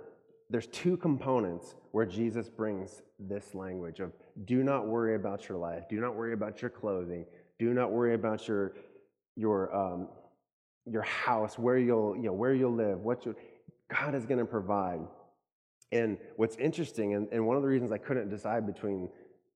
there's 0.49 0.67
two 0.67 0.95
components 0.95 1.75
where 1.91 2.05
Jesus 2.05 2.47
brings 2.47 3.01
this 3.19 3.53
language 3.53 3.99
of 3.99 4.13
do 4.45 4.63
not 4.63 4.87
worry 4.87 5.15
about 5.15 5.49
your 5.49 5.57
life, 5.57 5.89
do 5.89 5.99
not 5.99 6.15
worry 6.15 6.31
about 6.31 6.61
your 6.61 6.69
clothing, 6.69 7.25
do 7.59 7.73
not 7.73 7.91
worry 7.91 8.13
about 8.13 8.47
your, 8.47 8.73
your, 9.35 9.75
um, 9.75 10.07
your 10.85 11.01
house, 11.01 11.59
where 11.59 11.77
you'll, 11.77 12.15
you 12.15 12.23
know, 12.23 12.33
where 12.33 12.53
you'll 12.53 12.73
live, 12.73 12.99
what 12.99 13.25
you, 13.25 13.35
God 13.93 14.15
is 14.15 14.25
going 14.25 14.39
to 14.39 14.45
provide. 14.45 15.01
And 15.91 16.17
what's 16.35 16.55
interesting, 16.57 17.13
and, 17.13 17.27
and 17.31 17.45
one 17.45 17.55
of 17.55 17.63
the 17.63 17.69
reasons 17.69 17.91
I 17.91 17.97
couldn't 17.97 18.29
decide 18.29 18.65
between 18.65 19.09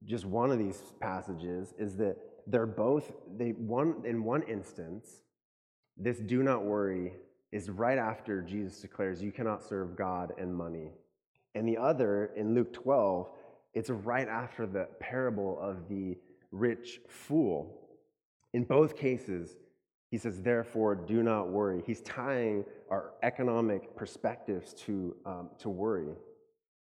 just 0.06 0.26
one 0.26 0.52
of 0.52 0.60
these 0.60 0.82
passages 1.00 1.74
is 1.78 1.96
that 1.98 2.18
they're 2.48 2.66
both, 2.66 3.12
they, 3.38 3.50
one, 3.52 4.02
in 4.06 4.24
one 4.24 4.44
instance, 4.44 5.08
this 5.98 6.18
do 6.20 6.44
not 6.44 6.64
worry 6.64 7.14
is 7.52 7.70
right 7.70 7.98
after 7.98 8.42
Jesus 8.42 8.80
declares 8.80 9.22
you 9.22 9.32
cannot 9.32 9.64
serve 9.64 9.96
God 9.96 10.34
and 10.38 10.56
money. 10.56 10.92
And 11.56 11.68
the 11.68 11.78
other, 11.78 12.32
in 12.36 12.54
Luke 12.54 12.72
12, 12.74 13.28
it's 13.74 13.90
right 13.90 14.28
after 14.28 14.66
the 14.66 14.88
parable 15.00 15.60
of 15.60 15.90
the 15.90 16.18
rich 16.52 17.02
fool. 17.08 17.90
In 18.54 18.64
both 18.64 18.96
cases, 18.96 19.58
he 20.10 20.18
says, 20.18 20.42
therefore, 20.42 20.96
do 20.96 21.22
not 21.22 21.50
worry. 21.50 21.84
He's 21.86 22.02
tying 22.02 22.66
our 22.90 23.12
economic 23.22 23.96
perspectives 23.96 24.74
to, 24.86 25.16
um, 25.26 25.50
to 25.60 25.70
worry. 25.70 26.16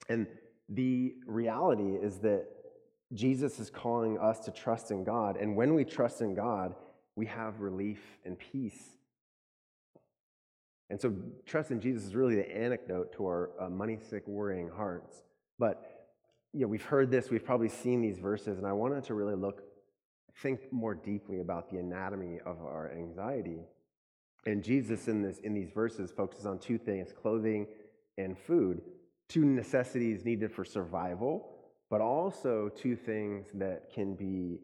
And 0.10 0.25
the 0.67 1.13
reality 1.27 1.95
is 2.01 2.17
that 2.19 2.47
Jesus 3.13 3.60
is 3.60 3.69
calling 3.69 4.17
us 4.17 4.39
to 4.45 4.51
trust 4.51 4.89
in 4.89 5.03
God. 5.03 5.38
And 5.38 5.55
when 5.55 5.75
we 5.75 5.86
trust 5.86 6.21
in 6.21 6.34
God, 6.34 6.73
we 7.15 7.27
have 7.27 7.60
relief 7.60 8.01
and 8.25 8.39
peace. 8.39 8.81
And 10.89 10.99
so, 10.99 11.13
trust 11.45 11.71
in 11.71 11.79
Jesus 11.79 12.03
is 12.03 12.15
really 12.15 12.36
the 12.36 12.49
antidote 12.57 13.13
to 13.13 13.25
our 13.25 13.51
uh, 13.60 13.69
money 13.69 13.97
sick, 14.10 14.27
worrying 14.27 14.69
hearts. 14.69 15.23
But, 15.60 16.10
you 16.53 16.62
know, 16.62 16.67
we've 16.67 16.84
heard 16.84 17.12
this, 17.12 17.29
we've 17.29 17.45
probably 17.45 17.69
seen 17.69 18.01
these 18.01 18.17
verses, 18.17 18.57
and 18.57 18.67
I 18.67 18.73
wanted 18.73 19.03
to 19.05 19.13
really 19.13 19.36
look 19.36 19.63
think 20.41 20.72
more 20.72 20.94
deeply 20.94 21.39
about 21.39 21.70
the 21.70 21.78
anatomy 21.78 22.39
of 22.46 22.62
our 22.62 22.91
anxiety. 22.91 23.60
And 24.46 24.63
Jesus 24.63 25.08
in 25.08 25.22
this 25.22 25.39
in 25.39 25.54
these 25.54 25.70
verses 25.70 26.12
focuses 26.12 26.46
on 26.46 26.60
two 26.60 26.78
things, 26.78 27.13
clothing 27.13 27.67
and 28.17 28.38
food, 28.38 28.82
two 29.30 29.46
necessities 29.46 30.26
needed 30.26 30.52
for 30.52 30.65
survival, 30.65 31.50
but 31.89 32.02
also 32.02 32.70
two 32.70 32.96
things 32.96 33.48
that 33.54 33.94
can 33.94 34.15
be 34.15 34.60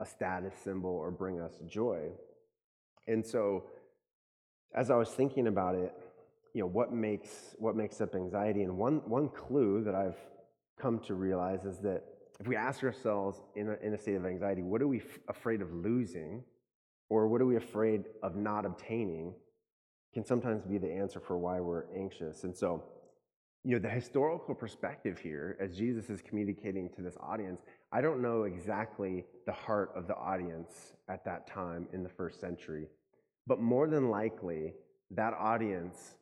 a 0.00 0.06
status 0.06 0.54
symbol 0.64 0.90
or 0.90 1.10
bring 1.10 1.40
us 1.40 1.52
joy. 1.68 2.08
And 3.06 3.24
so 3.24 3.64
as 4.74 4.90
I 4.90 4.96
was 4.96 5.10
thinking 5.10 5.46
about 5.46 5.74
it, 5.74 5.92
you 6.54 6.60
know, 6.60 6.66
what 6.66 6.92
makes 6.92 7.54
what 7.58 7.76
makes 7.76 8.00
up 8.00 8.14
anxiety 8.14 8.62
and 8.62 8.76
one 8.76 9.02
one 9.06 9.28
clue 9.28 9.82
that 9.84 9.94
I've 9.94 10.16
come 10.78 10.98
to 11.00 11.14
realize 11.14 11.64
is 11.64 11.78
that 11.78 12.02
if 12.42 12.48
we 12.48 12.56
ask 12.56 12.82
ourselves 12.82 13.40
in 13.54 13.68
a, 13.68 13.86
in 13.86 13.94
a 13.94 13.98
state 13.98 14.16
of 14.16 14.26
anxiety, 14.26 14.62
what 14.62 14.82
are 14.82 14.88
we 14.88 14.98
f- 14.98 15.20
afraid 15.28 15.62
of 15.62 15.72
losing? 15.72 16.42
Or 17.08 17.28
what 17.28 17.40
are 17.40 17.46
we 17.46 17.54
afraid 17.54 18.06
of 18.24 18.34
not 18.34 18.66
obtaining, 18.66 19.34
can 20.12 20.24
sometimes 20.24 20.64
be 20.64 20.76
the 20.76 20.90
answer 20.90 21.20
for 21.20 21.38
why 21.38 21.60
we're 21.60 21.84
anxious. 21.96 22.42
And 22.42 22.56
so, 22.56 22.82
you 23.62 23.76
know, 23.76 23.78
the 23.78 23.88
historical 23.88 24.56
perspective 24.56 25.20
here, 25.20 25.56
as 25.60 25.76
Jesus 25.76 26.10
is 26.10 26.20
communicating 26.20 26.88
to 26.96 27.02
this 27.02 27.16
audience, 27.20 27.60
I 27.92 28.00
don't 28.00 28.20
know 28.20 28.42
exactly 28.42 29.24
the 29.46 29.52
heart 29.52 29.92
of 29.94 30.08
the 30.08 30.16
audience 30.16 30.94
at 31.08 31.24
that 31.24 31.46
time 31.46 31.86
in 31.92 32.02
the 32.02 32.08
first 32.08 32.40
century, 32.40 32.88
but 33.46 33.60
more 33.60 33.86
than 33.86 34.10
likely, 34.10 34.72
that 35.12 35.32
audience 35.34 36.16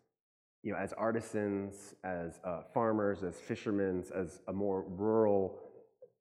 you 0.63 0.73
know, 0.73 0.79
as 0.79 0.93
artisans, 0.93 1.95
as 2.05 2.39
uh, 2.45 2.61
farmers, 2.75 3.23
as 3.23 3.37
fishermen, 3.37 4.05
as 4.15 4.43
a 4.49 4.53
more 4.53 4.85
rural 4.87 5.59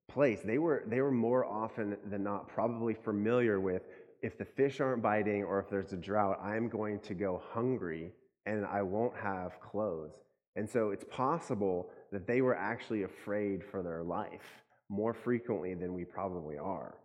place, 0.09 0.41
they 0.43 0.57
were, 0.57 0.83
they 0.87 1.01
were 1.01 1.11
more 1.11 1.45
often 1.45 1.97
than 2.09 2.23
not 2.23 2.47
probably 2.47 2.93
familiar 2.93 3.59
with 3.59 3.83
if 4.21 4.37
the 4.37 4.45
fish 4.45 4.81
aren't 4.81 5.01
biting 5.01 5.43
or 5.43 5.59
if 5.59 5.69
there's 5.69 5.93
a 5.93 5.97
drought, 5.97 6.39
I'm 6.43 6.67
going 6.67 6.99
to 7.01 7.13
go 7.13 7.41
hungry 7.53 8.11
and 8.45 8.65
I 8.65 8.81
won't 8.81 9.15
have 9.15 9.59
clothes. 9.61 10.11
And 10.55 10.69
so 10.69 10.89
it's 10.89 11.05
possible 11.05 11.89
that 12.11 12.27
they 12.27 12.41
were 12.41 12.55
actually 12.55 13.03
afraid 13.03 13.63
for 13.63 13.81
their 13.81 14.03
life 14.03 14.63
more 14.89 15.13
frequently 15.13 15.73
than 15.73 15.93
we 15.93 16.03
probably 16.03 16.57
are. 16.57 16.95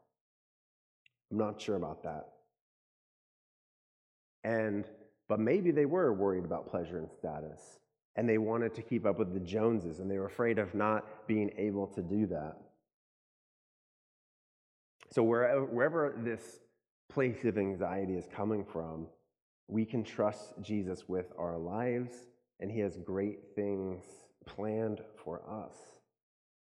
I'm 1.31 1.39
not 1.39 1.61
sure 1.61 1.77
about 1.77 2.03
that. 2.03 2.29
And 4.43 4.85
but 5.29 5.41
maybe 5.41 5.71
they 5.71 5.87
were 5.87 6.13
worried 6.13 6.45
about 6.45 6.69
pleasure 6.69 6.99
and 6.99 7.09
status 7.11 7.79
and 8.17 8.29
they 8.29 8.39
wanted 8.39 8.75
to 8.75 8.83
keep 8.83 9.07
up 9.07 9.19
with 9.19 9.33
the 9.33 9.41
Joneses 9.41 10.01
and 10.01 10.11
they 10.11 10.19
were 10.19 10.27
afraid 10.27 10.59
of 10.59 10.75
not 10.75 11.27
being 11.27 11.51
able 11.57 11.87
to 11.89 12.03
do 12.03 12.27
that. 12.27 12.57
So, 15.15 15.23
wherever, 15.23 15.65
wherever 15.65 16.13
this 16.25 16.59
place 17.09 17.45
of 17.45 17.57
anxiety 17.57 18.15
is 18.15 18.27
coming 18.35 18.65
from, 18.65 19.07
we 19.69 19.85
can 19.85 20.03
trust 20.03 20.55
Jesus 20.61 21.09
with 21.09 21.27
our 21.39 21.57
lives, 21.57 22.13
and 22.59 22.69
He 22.69 22.81
has 22.81 22.97
great 22.97 23.55
things 23.55 24.03
planned 24.45 25.03
for 25.25 25.41
us. 25.49 25.77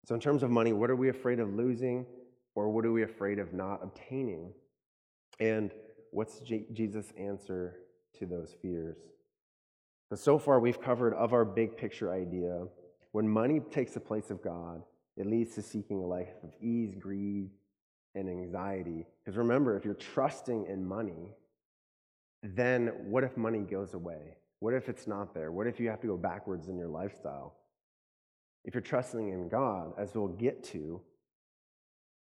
So, 0.06 0.13
in 0.13 0.21
terms 0.21 0.43
of 0.43 0.52
money, 0.52 0.71
what 0.71 0.91
are 0.91 0.95
we 0.95 1.10
afraid 1.10 1.39
of 1.39 1.52
losing, 1.52 2.06
or 2.54 2.69
what 2.69 2.86
are 2.86 2.91
we 2.91 3.02
afraid 3.02 3.39
of 3.39 3.54
not 3.54 3.80
obtaining? 3.82 4.54
And 5.39 5.71
what's 6.12 6.39
J- 6.41 6.67
Jesus' 6.73 7.12
answer 7.17 7.80
to 8.19 8.28
those 8.28 8.56
fears? 8.62 8.97
But 10.12 10.19
so 10.19 10.38
far, 10.38 10.60
we've 10.60 10.80
covered 10.80 11.15
of 11.15 11.34
our 11.34 11.43
big 11.43 11.76
picture 11.76 12.13
idea. 12.13 12.67
When 13.13 13.28
money 13.28 13.62
takes 13.71 13.93
the 13.93 14.00
place 14.00 14.30
of 14.30 14.43
God, 14.43 14.84
it 15.15 15.26
leads 15.26 15.56
to 15.56 15.63
seeking 15.63 15.97
a 15.97 16.06
life 16.06 16.36
of 16.43 16.54
ease, 16.62 16.93
greed, 16.93 17.50
and 18.17 18.30
anxiety. 18.30 19.06
Because 19.23 19.38
remember, 19.38 19.77
if 19.77 19.86
you're 19.86 19.93
trusting 19.93 20.65
in 20.65 20.86
money, 20.86 21.36
then 22.43 22.88
what 23.06 23.23
if 23.23 23.38
money 23.38 23.60
goes 23.60 23.93
away? 23.93 24.38
What 24.60 24.73
if 24.73 24.89
it's 24.89 25.08
not 25.08 25.34
there? 25.34 25.51
What 25.51 25.67
if 25.67 25.80
you 25.80 25.89
have 25.89 26.01
to 26.01 26.08
go 26.08 26.17
backwards 26.17 26.67
in 26.67 26.77
your 26.77 26.88
lifestyle? 26.88 27.56
If 28.65 28.73
you're 28.73 28.82
trusting 28.82 29.30
in 29.30 29.49
God, 29.49 29.93
as 29.97 30.13
we'll 30.15 30.27
get 30.27 30.63
to, 30.65 31.01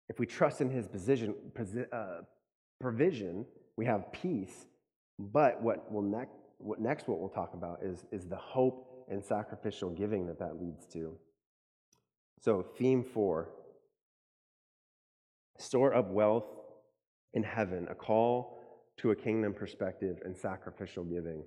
if 0.10 0.20
we 0.20 0.26
trust 0.26 0.62
in 0.62 0.70
His 0.70 0.88
position, 0.88 1.36
uh, 1.92 2.22
provision, 2.80 3.46
we 3.78 3.86
have 3.86 4.12
peace. 4.12 4.66
But 5.20 5.62
what 5.62 5.92
will 5.92 6.02
next, 6.02 6.36
what 6.58 6.80
next 6.80 7.08
what 7.08 7.20
we'll 7.20 7.30
talk 7.30 7.54
about 7.54 7.80
is, 7.84 8.06
is 8.12 8.28
the 8.28 8.36
hope 8.38 9.06
and 9.10 9.24
sacrificial 9.24 9.90
giving 9.90 10.26
that 10.28 10.40
that 10.40 10.60
leads 10.60 10.86
to. 10.88 11.18
So, 12.42 12.66
theme 12.78 13.04
four 13.04 13.50
store 15.58 15.94
up 15.94 16.10
wealth 16.10 16.46
in 17.34 17.44
heaven, 17.44 17.88
a 17.90 17.96
call 17.96 18.60
to 18.98 19.12
a 19.12 19.16
kingdom 19.16 19.54
perspective 19.54 20.20
and 20.24 20.38
sacrificial 20.38 21.04
giving. 21.04 21.44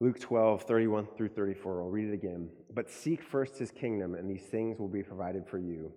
Luke 0.00 0.20
12, 0.20 0.62
31 0.62 1.08
through 1.16 1.28
34. 1.28 1.82
I'll 1.82 1.88
read 1.88 2.10
it 2.10 2.14
again. 2.14 2.50
But 2.74 2.90
seek 2.90 3.22
first 3.22 3.58
his 3.58 3.70
kingdom, 3.70 4.14
and 4.14 4.30
these 4.30 4.42
things 4.42 4.78
will 4.78 4.88
be 4.88 5.02
provided 5.02 5.46
for 5.46 5.58
you. 5.58 5.92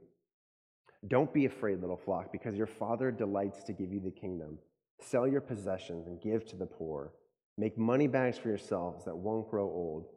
Don't 1.08 1.34
be 1.34 1.46
afraid, 1.46 1.82
little 1.82 1.98
flock, 1.98 2.32
because 2.32 2.56
your 2.56 2.68
Father 2.68 3.12
delights 3.12 3.64
to 3.64 3.74
give 3.74 3.92
you 3.92 4.00
the 4.00 4.12
kingdom. 4.12 4.58
Sell 5.02 5.28
your 5.28 5.42
possessions 5.42 6.08
and 6.08 6.22
give 6.22 6.46
to 6.48 6.56
the 6.56 6.66
poor. 6.66 7.14
Make 7.58 7.78
money 7.78 8.08
bags 8.08 8.38
for 8.38 8.48
yourselves 8.48 9.04
that 9.06 9.18
won't 9.18 9.50
grow 9.50 9.66
old. 9.66 10.08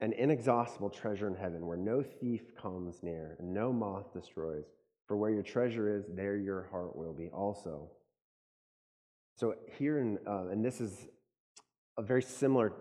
An 0.00 0.12
inexhaustible 0.12 0.90
treasure 0.90 1.28
in 1.28 1.34
heaven 1.34 1.66
where 1.66 1.76
no 1.76 2.02
thief 2.02 2.54
comes 2.60 3.02
near 3.02 3.36
and 3.38 3.52
no 3.52 3.72
moth 3.72 4.12
destroys. 4.12 4.64
For 5.06 5.16
where 5.16 5.30
your 5.30 5.42
treasure 5.42 5.94
is, 5.94 6.04
there 6.08 6.36
your 6.36 6.68
heart 6.70 6.96
will 6.96 7.12
be 7.12 7.28
also. 7.28 7.90
So, 9.36 9.54
here, 9.78 9.98
in, 9.98 10.18
uh, 10.26 10.46
and 10.48 10.64
this 10.64 10.80
is 10.80 11.08
a 11.98 12.02
very 12.02 12.22
similar 12.22 12.72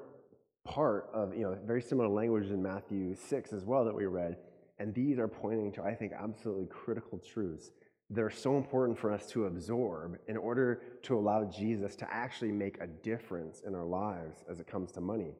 part 0.63 1.09
of, 1.13 1.35
you 1.35 1.41
know, 1.41 1.57
very 1.65 1.81
similar 1.81 2.07
language 2.07 2.49
in 2.49 2.61
Matthew 2.61 3.15
6 3.15 3.53
as 3.53 3.65
well 3.65 3.83
that 3.85 3.95
we 3.95 4.05
read. 4.05 4.37
And 4.79 4.93
these 4.93 5.19
are 5.19 5.27
pointing 5.27 5.71
to, 5.73 5.83
I 5.83 5.93
think, 5.93 6.13
absolutely 6.13 6.67
critical 6.67 7.19
truths 7.19 7.71
that 8.09 8.21
are 8.21 8.29
so 8.29 8.57
important 8.57 8.97
for 8.97 9.11
us 9.11 9.27
to 9.27 9.45
absorb 9.45 10.17
in 10.27 10.37
order 10.37 10.81
to 11.03 11.17
allow 11.17 11.43
Jesus 11.45 11.95
to 11.97 12.13
actually 12.13 12.51
make 12.51 12.79
a 12.79 12.87
difference 12.87 13.61
in 13.65 13.75
our 13.75 13.85
lives 13.85 14.43
as 14.49 14.59
it 14.59 14.67
comes 14.67 14.91
to 14.93 15.01
money. 15.01 15.33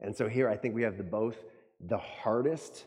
And 0.00 0.16
so 0.16 0.28
here 0.28 0.48
I 0.48 0.56
think 0.56 0.74
we 0.74 0.82
have 0.82 0.96
the 0.96 1.04
both 1.04 1.36
the 1.80 1.98
hardest 1.98 2.84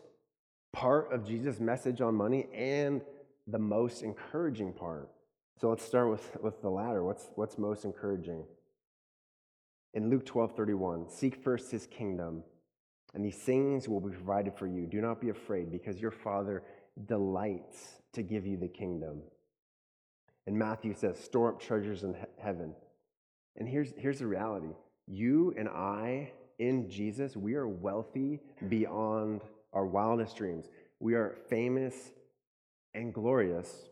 part 0.72 1.12
of 1.12 1.26
Jesus' 1.26 1.60
message 1.60 2.00
on 2.00 2.14
money 2.14 2.46
and 2.52 3.00
the 3.46 3.58
most 3.58 4.02
encouraging 4.02 4.72
part. 4.72 5.08
So 5.60 5.68
let's 5.68 5.84
start 5.84 6.10
with, 6.10 6.36
with 6.42 6.60
the 6.62 6.68
latter. 6.68 7.04
What's, 7.04 7.28
what's 7.36 7.58
most 7.58 7.84
encouraging? 7.84 8.44
In 9.94 10.10
Luke 10.10 10.26
12 10.26 10.56
31, 10.56 11.08
seek 11.08 11.36
first 11.36 11.70
his 11.70 11.86
kingdom, 11.86 12.42
and 13.14 13.24
these 13.24 13.36
things 13.36 13.88
will 13.88 14.00
be 14.00 14.10
provided 14.10 14.54
for 14.58 14.66
you. 14.66 14.86
Do 14.86 15.00
not 15.00 15.20
be 15.20 15.28
afraid, 15.28 15.70
because 15.70 16.00
your 16.00 16.10
Father 16.10 16.64
delights 17.06 18.00
to 18.14 18.22
give 18.22 18.46
you 18.46 18.56
the 18.56 18.68
kingdom. 18.68 19.22
And 20.46 20.58
Matthew 20.58 20.94
says, 20.94 21.18
store 21.18 21.50
up 21.50 21.60
treasures 21.60 22.02
in 22.02 22.14
he- 22.14 22.20
heaven. 22.42 22.74
And 23.56 23.68
here's, 23.68 23.92
here's 23.96 24.18
the 24.18 24.26
reality 24.26 24.74
you 25.06 25.54
and 25.56 25.68
I, 25.68 26.32
in 26.58 26.90
Jesus, 26.90 27.36
we 27.36 27.54
are 27.54 27.68
wealthy 27.68 28.40
beyond 28.68 29.42
our 29.72 29.86
wildest 29.86 30.36
dreams. 30.36 30.66
We 31.00 31.14
are 31.14 31.36
famous 31.48 31.94
and 32.94 33.12
glorious, 33.12 33.88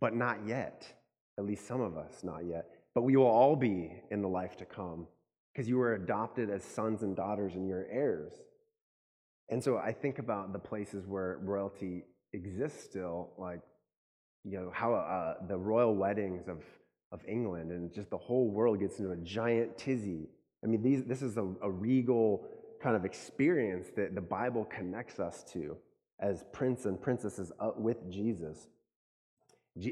but 0.00 0.14
not 0.14 0.46
yet. 0.46 0.86
At 1.38 1.46
least 1.46 1.66
some 1.66 1.80
of 1.80 1.96
us, 1.96 2.22
not 2.22 2.44
yet 2.44 2.66
but 2.94 3.02
we 3.02 3.16
will 3.16 3.26
all 3.26 3.56
be 3.56 3.92
in 4.10 4.22
the 4.22 4.28
life 4.28 4.56
to 4.58 4.64
come 4.64 5.06
because 5.52 5.68
you 5.68 5.76
were 5.76 5.94
adopted 5.94 6.50
as 6.50 6.62
sons 6.62 7.02
and 7.02 7.16
daughters 7.16 7.54
and 7.54 7.66
you're 7.66 7.86
heirs. 7.90 8.32
And 9.48 9.62
so 9.62 9.76
I 9.78 9.92
think 9.92 10.18
about 10.18 10.52
the 10.52 10.58
places 10.58 11.06
where 11.06 11.38
royalty 11.42 12.04
exists 12.32 12.84
still, 12.84 13.32
like, 13.36 13.60
you 14.44 14.58
know, 14.58 14.70
how 14.72 14.94
uh, 14.94 15.46
the 15.46 15.56
royal 15.56 15.94
weddings 15.94 16.48
of, 16.48 16.62
of 17.12 17.20
England 17.28 17.70
and 17.70 17.92
just 17.92 18.10
the 18.10 18.18
whole 18.18 18.50
world 18.50 18.80
gets 18.80 18.98
into 18.98 19.12
a 19.12 19.16
giant 19.16 19.76
tizzy. 19.76 20.28
I 20.62 20.68
mean, 20.68 20.82
these, 20.82 21.04
this 21.04 21.22
is 21.22 21.36
a, 21.36 21.46
a 21.62 21.70
regal 21.70 22.44
kind 22.82 22.96
of 22.96 23.04
experience 23.04 23.88
that 23.96 24.14
the 24.14 24.20
Bible 24.20 24.64
connects 24.64 25.18
us 25.20 25.44
to 25.52 25.76
as 26.20 26.44
prince 26.52 26.84
and 26.84 27.00
princesses 27.00 27.52
with 27.76 28.10
Jesus. 28.10 28.68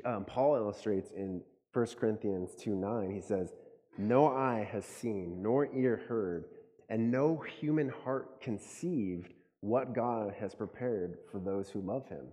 Um, 0.04 0.24
Paul 0.24 0.56
illustrates 0.56 1.10
in 1.12 1.42
1 1.72 1.86
Corinthians 1.98 2.50
2 2.58 2.74
9, 2.74 3.10
he 3.10 3.20
says, 3.20 3.52
No 3.98 4.28
eye 4.28 4.68
has 4.70 4.84
seen, 4.84 5.42
nor 5.42 5.66
ear 5.74 6.02
heard, 6.08 6.44
and 6.88 7.10
no 7.10 7.36
human 7.60 7.88
heart 7.88 8.40
conceived 8.40 9.32
what 9.60 9.94
God 9.94 10.34
has 10.38 10.54
prepared 10.54 11.18
for 11.30 11.38
those 11.38 11.68
who 11.70 11.80
love 11.80 12.08
him. 12.08 12.26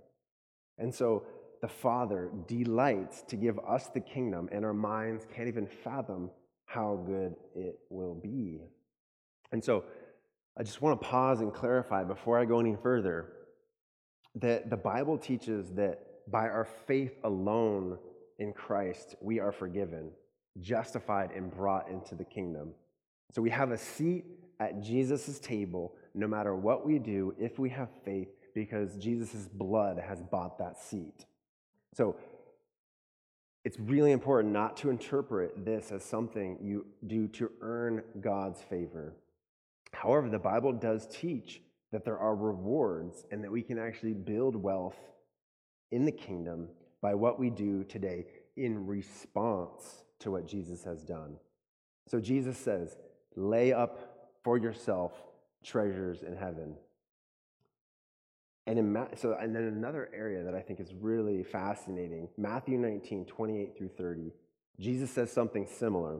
And 0.77 0.93
so 0.93 1.23
the 1.61 1.67
Father 1.67 2.29
delights 2.47 3.23
to 3.23 3.35
give 3.35 3.59
us 3.59 3.87
the 3.87 3.99
kingdom, 3.99 4.49
and 4.51 4.63
our 4.63 4.73
minds 4.73 5.25
can't 5.33 5.47
even 5.47 5.67
fathom 5.67 6.29
how 6.67 7.03
good 7.05 7.35
it 7.55 7.79
will 7.89 8.13
be. 8.13 8.61
And 9.51 9.63
so 9.63 9.83
I 10.55 10.63
just 10.63 10.81
want 10.81 11.01
to 11.01 11.07
pause 11.07 11.41
and 11.41 11.51
clarify 11.51 12.03
before 12.03 12.39
I 12.39 12.45
go 12.45 12.59
any 12.59 12.75
further 12.75 13.33
that 14.35 14.69
the 14.69 14.77
Bible 14.77 15.17
teaches 15.17 15.71
that 15.71 15.99
by 16.29 16.47
our 16.47 16.67
faith 16.85 17.13
alone, 17.23 17.97
in 18.39 18.53
Christ, 18.53 19.15
we 19.21 19.39
are 19.39 19.51
forgiven, 19.51 20.11
justified, 20.59 21.31
and 21.31 21.51
brought 21.51 21.89
into 21.89 22.15
the 22.15 22.23
kingdom. 22.23 22.73
So 23.31 23.41
we 23.41 23.49
have 23.49 23.71
a 23.71 23.77
seat 23.77 24.25
at 24.59 24.81
Jesus' 24.81 25.39
table 25.39 25.95
no 26.13 26.27
matter 26.27 26.55
what 26.55 26.85
we 26.85 26.99
do 26.99 27.33
if 27.39 27.59
we 27.59 27.69
have 27.69 27.89
faith 28.03 28.29
because 28.53 28.95
Jesus' 28.97 29.47
blood 29.47 29.99
has 29.99 30.21
bought 30.21 30.57
that 30.59 30.79
seat. 30.79 31.25
So 31.93 32.15
it's 33.67 33.81
really 33.81 34.13
important 34.13 34.53
not 34.53 34.77
to 34.77 34.89
interpret 34.89 35.65
this 35.65 35.91
as 35.91 36.01
something 36.01 36.57
you 36.61 36.85
do 37.05 37.27
to 37.27 37.51
earn 37.59 38.01
God's 38.21 38.61
favor. 38.61 39.13
However, 39.91 40.29
the 40.29 40.39
Bible 40.39 40.71
does 40.71 41.05
teach 41.11 41.61
that 41.91 42.05
there 42.05 42.17
are 42.17 42.33
rewards 42.33 43.25
and 43.29 43.43
that 43.43 43.51
we 43.51 43.61
can 43.61 43.77
actually 43.77 44.13
build 44.13 44.55
wealth 44.55 44.95
in 45.91 46.05
the 46.05 46.13
kingdom 46.13 46.69
by 47.01 47.13
what 47.13 47.41
we 47.41 47.49
do 47.49 47.83
today 47.83 48.27
in 48.55 48.87
response 48.87 50.05
to 50.19 50.31
what 50.31 50.47
Jesus 50.47 50.85
has 50.85 51.03
done. 51.03 51.35
So 52.07 52.21
Jesus 52.21 52.57
says, 52.57 52.95
lay 53.35 53.73
up 53.73 54.29
for 54.45 54.57
yourself 54.57 55.11
treasures 55.61 56.23
in 56.23 56.37
heaven. 56.37 56.77
And 58.67 58.77
in 58.77 58.91
Ma- 58.91 59.07
so 59.15 59.33
and 59.39 59.55
then 59.55 59.63
another 59.63 60.09
area 60.13 60.43
that 60.43 60.53
I 60.53 60.61
think 60.61 60.79
is 60.81 60.93
really 60.93 61.41
fascinating, 61.43 62.27
Matthew 62.37 62.77
19, 62.77 63.25
28 63.25 63.77
through 63.77 63.91
30, 63.97 64.33
Jesus 64.79 65.09
says 65.09 65.31
something 65.31 65.65
similar. 65.65 66.19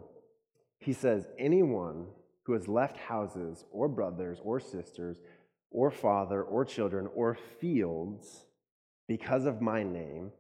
He 0.80 0.94
says, 0.94 1.28
anyone 1.38 2.08
who 2.44 2.54
has 2.54 2.68
left 2.68 2.98
houses 2.98 3.66
or 3.72 3.90
brothers 3.90 4.40
or 4.44 4.62
sisters 4.62 5.18
or 5.70 5.92
father 5.92 6.42
or 6.42 6.64
children 6.64 7.10
or 7.14 7.38
fields 7.60 8.46
because 9.08 9.46
of 9.46 9.62
my 9.62 9.84
name 9.84 10.32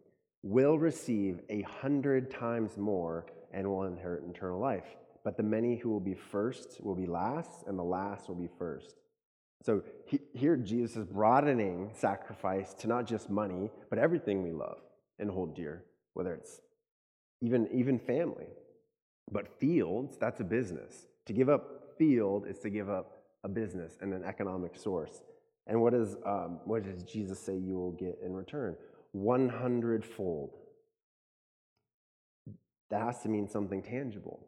will 0.43 0.79
receive 0.79 1.41
a 1.49 1.63
hundred 1.63 2.31
times 2.31 2.77
more 2.77 3.25
and 3.51 3.67
will 3.67 3.83
inherit 3.83 4.23
eternal 4.29 4.59
life. 4.59 4.85
But 5.25 5.35
the 5.35 5.43
many 5.43 5.75
who 5.75 5.89
will 5.89 5.99
be 5.99 6.13
first 6.13 6.81
will 6.81 6.95
be 6.95 7.05
last, 7.05 7.67
and 7.67 7.77
the 7.77 7.83
last 7.83 8.29
will 8.29 8.35
be 8.35 8.49
first. 8.57 8.95
So 9.63 9.83
he, 10.05 10.19
here, 10.33 10.55
Jesus 10.55 10.95
is 10.97 11.05
broadening 11.05 11.91
sacrifice 11.93 12.73
to 12.75 12.87
not 12.87 13.05
just 13.05 13.29
money, 13.29 13.69
but 13.89 13.99
everything 13.99 14.43
we 14.43 14.51
love 14.51 14.79
and 15.19 15.29
hold 15.29 15.55
dear, 15.55 15.83
whether 16.13 16.33
it's 16.33 16.61
even, 17.41 17.67
even 17.73 17.99
family. 17.99 18.47
But 19.31 19.59
fields, 19.59 20.17
that's 20.17 20.39
a 20.39 20.43
business. 20.43 21.07
To 21.25 21.33
give 21.33 21.49
up 21.49 21.95
field 21.97 22.47
is 22.47 22.59
to 22.59 22.69
give 22.69 22.89
up 22.89 23.23
a 23.43 23.49
business 23.49 23.97
and 24.01 24.13
an 24.13 24.23
economic 24.23 24.77
source. 24.77 25.21
And 25.65 25.81
what, 25.81 25.93
is, 25.93 26.15
um, 26.25 26.59
what 26.65 26.83
does 26.83 27.03
Jesus 27.03 27.39
say 27.39 27.57
you 27.57 27.75
will 27.75 27.91
get 27.91 28.19
in 28.23 28.33
return? 28.33 28.75
100 29.11 30.05
fold. 30.05 30.51
That 32.89 33.01
has 33.01 33.21
to 33.23 33.29
mean 33.29 33.49
something 33.49 33.81
tangible. 33.81 34.39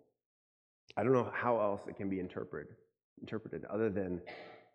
I 0.95 1.03
don't 1.03 1.13
know 1.13 1.31
how 1.33 1.59
else 1.59 1.81
it 1.87 1.97
can 1.97 2.09
be 2.09 2.19
interpreted, 2.19 2.75
interpreted 3.19 3.65
other 3.65 3.89
than 3.89 4.21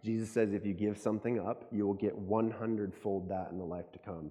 Jesus 0.05 0.31
says 0.31 0.53
if 0.53 0.67
you 0.67 0.75
give 0.75 0.99
something 0.99 1.41
up, 1.41 1.67
you 1.73 1.87
will 1.87 1.95
get 1.95 2.15
100 2.17 2.95
fold 2.95 3.31
that 3.31 3.49
in 3.51 3.59
the 3.59 3.65
life 3.65 3.91
to 3.93 3.99
come. 3.99 4.31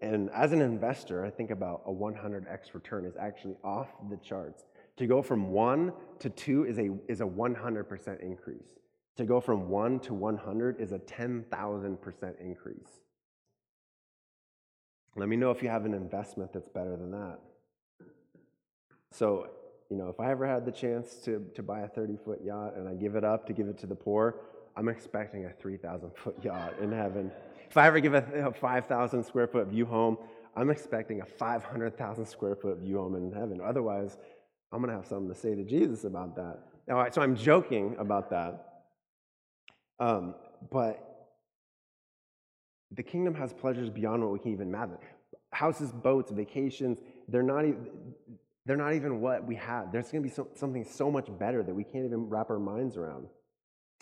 And 0.00 0.30
as 0.30 0.52
an 0.52 0.62
investor, 0.62 1.24
I 1.24 1.30
think 1.30 1.50
about 1.50 1.82
a 1.84 1.90
100x 1.90 2.72
return 2.72 3.04
is 3.04 3.16
actually 3.20 3.56
off 3.64 3.88
the 4.08 4.16
charts. 4.18 4.64
To 4.98 5.06
go 5.06 5.20
from 5.20 5.50
one 5.50 5.92
to 6.20 6.30
two 6.30 6.64
is 6.64 6.78
a, 6.78 6.90
is 7.08 7.20
a 7.20 7.24
100% 7.24 8.20
increase. 8.20 8.68
To 9.16 9.24
go 9.24 9.40
from 9.40 9.68
one 9.68 9.98
to 10.00 10.14
100 10.14 10.80
is 10.80 10.92
a 10.92 10.98
10,000% 10.98 12.40
increase. 12.40 13.00
Let 15.16 15.28
me 15.28 15.36
know 15.36 15.50
if 15.50 15.62
you 15.62 15.68
have 15.68 15.84
an 15.84 15.92
investment 15.92 16.52
that's 16.52 16.68
better 16.68 16.96
than 16.96 17.10
that. 17.10 17.38
So, 19.10 19.48
you 19.90 19.96
know, 19.96 20.08
if 20.08 20.20
I 20.20 20.30
ever 20.30 20.46
had 20.46 20.64
the 20.64 20.72
chance 20.72 21.16
to, 21.24 21.44
to 21.56 21.62
buy 21.62 21.80
a 21.80 21.88
30 21.88 22.16
foot 22.24 22.40
yacht 22.44 22.74
and 22.76 22.88
I 22.88 22.94
give 22.94 23.16
it 23.16 23.24
up 23.24 23.46
to 23.48 23.52
give 23.52 23.66
it 23.66 23.76
to 23.78 23.86
the 23.86 23.96
poor, 23.96 24.36
I'm 24.76 24.88
expecting 24.88 25.44
a 25.46 25.50
3,000 25.50 26.10
foot 26.16 26.36
yacht 26.42 26.74
in 26.80 26.92
heaven. 26.92 27.30
If 27.68 27.76
I 27.76 27.86
ever 27.86 28.00
give 28.00 28.14
a 28.14 28.52
5,000 28.52 29.24
square 29.24 29.46
foot 29.46 29.68
view 29.68 29.86
home, 29.86 30.18
I'm 30.56 30.70
expecting 30.70 31.20
a 31.20 31.24
500,000 31.24 32.26
square 32.26 32.56
foot 32.56 32.78
view 32.78 32.98
home 32.98 33.14
in 33.14 33.32
heaven. 33.32 33.60
Otherwise, 33.64 34.16
I'm 34.72 34.80
going 34.80 34.90
to 34.90 34.96
have 34.96 35.06
something 35.06 35.32
to 35.32 35.38
say 35.38 35.54
to 35.54 35.64
Jesus 35.64 36.04
about 36.04 36.36
that. 36.36 36.58
All 36.90 36.96
right, 36.96 37.14
so 37.14 37.22
I'm 37.22 37.36
joking 37.36 37.96
about 37.98 38.30
that. 38.30 38.84
Um, 40.00 40.34
but 40.70 41.28
the 42.90 43.02
kingdom 43.02 43.34
has 43.34 43.52
pleasures 43.52 43.90
beyond 43.90 44.22
what 44.22 44.32
we 44.32 44.38
can 44.38 44.52
even 44.52 44.68
imagine. 44.68 44.98
Houses, 45.52 45.92
boats, 45.92 46.30
vacations, 46.30 46.98
they're 47.28 47.42
not 47.42 47.64
even, 47.64 47.86
they're 48.66 48.76
not 48.76 48.94
even 48.94 49.20
what 49.20 49.46
we 49.46 49.54
have. 49.56 49.92
There's 49.92 50.10
going 50.10 50.22
to 50.22 50.28
be 50.28 50.34
so, 50.34 50.48
something 50.54 50.84
so 50.84 51.10
much 51.10 51.28
better 51.38 51.62
that 51.62 51.74
we 51.74 51.84
can't 51.84 52.04
even 52.04 52.28
wrap 52.28 52.50
our 52.50 52.58
minds 52.58 52.96
around. 52.96 53.26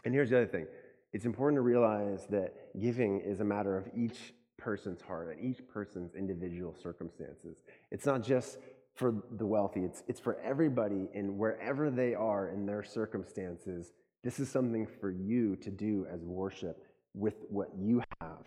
And 0.04 0.14
here's 0.14 0.30
the 0.30 0.36
other 0.36 0.46
thing 0.46 0.66
it's 1.12 1.24
important 1.24 1.56
to 1.56 1.62
realize 1.62 2.26
that 2.30 2.78
giving 2.78 3.20
is 3.20 3.40
a 3.40 3.44
matter 3.44 3.76
of 3.76 3.88
each 3.96 4.34
person's 4.58 5.00
heart 5.00 5.28
and 5.30 5.40
each 5.40 5.66
person's 5.68 6.14
individual 6.14 6.74
circumstances. 6.74 7.62
It's 7.90 8.06
not 8.06 8.22
just 8.22 8.58
for 8.94 9.14
the 9.30 9.46
wealthy, 9.46 9.84
it's, 9.84 10.02
it's 10.08 10.20
for 10.20 10.40
everybody 10.40 11.08
and 11.14 11.38
wherever 11.38 11.88
they 11.88 12.14
are 12.14 12.48
in 12.48 12.66
their 12.66 12.82
circumstances. 12.82 13.92
This 14.24 14.40
is 14.40 14.50
something 14.50 14.86
for 15.00 15.10
you 15.10 15.54
to 15.56 15.70
do 15.70 16.06
as 16.12 16.24
worship 16.24 16.84
with 17.14 17.36
what 17.48 17.68
you 17.78 18.02
have. 18.20 18.44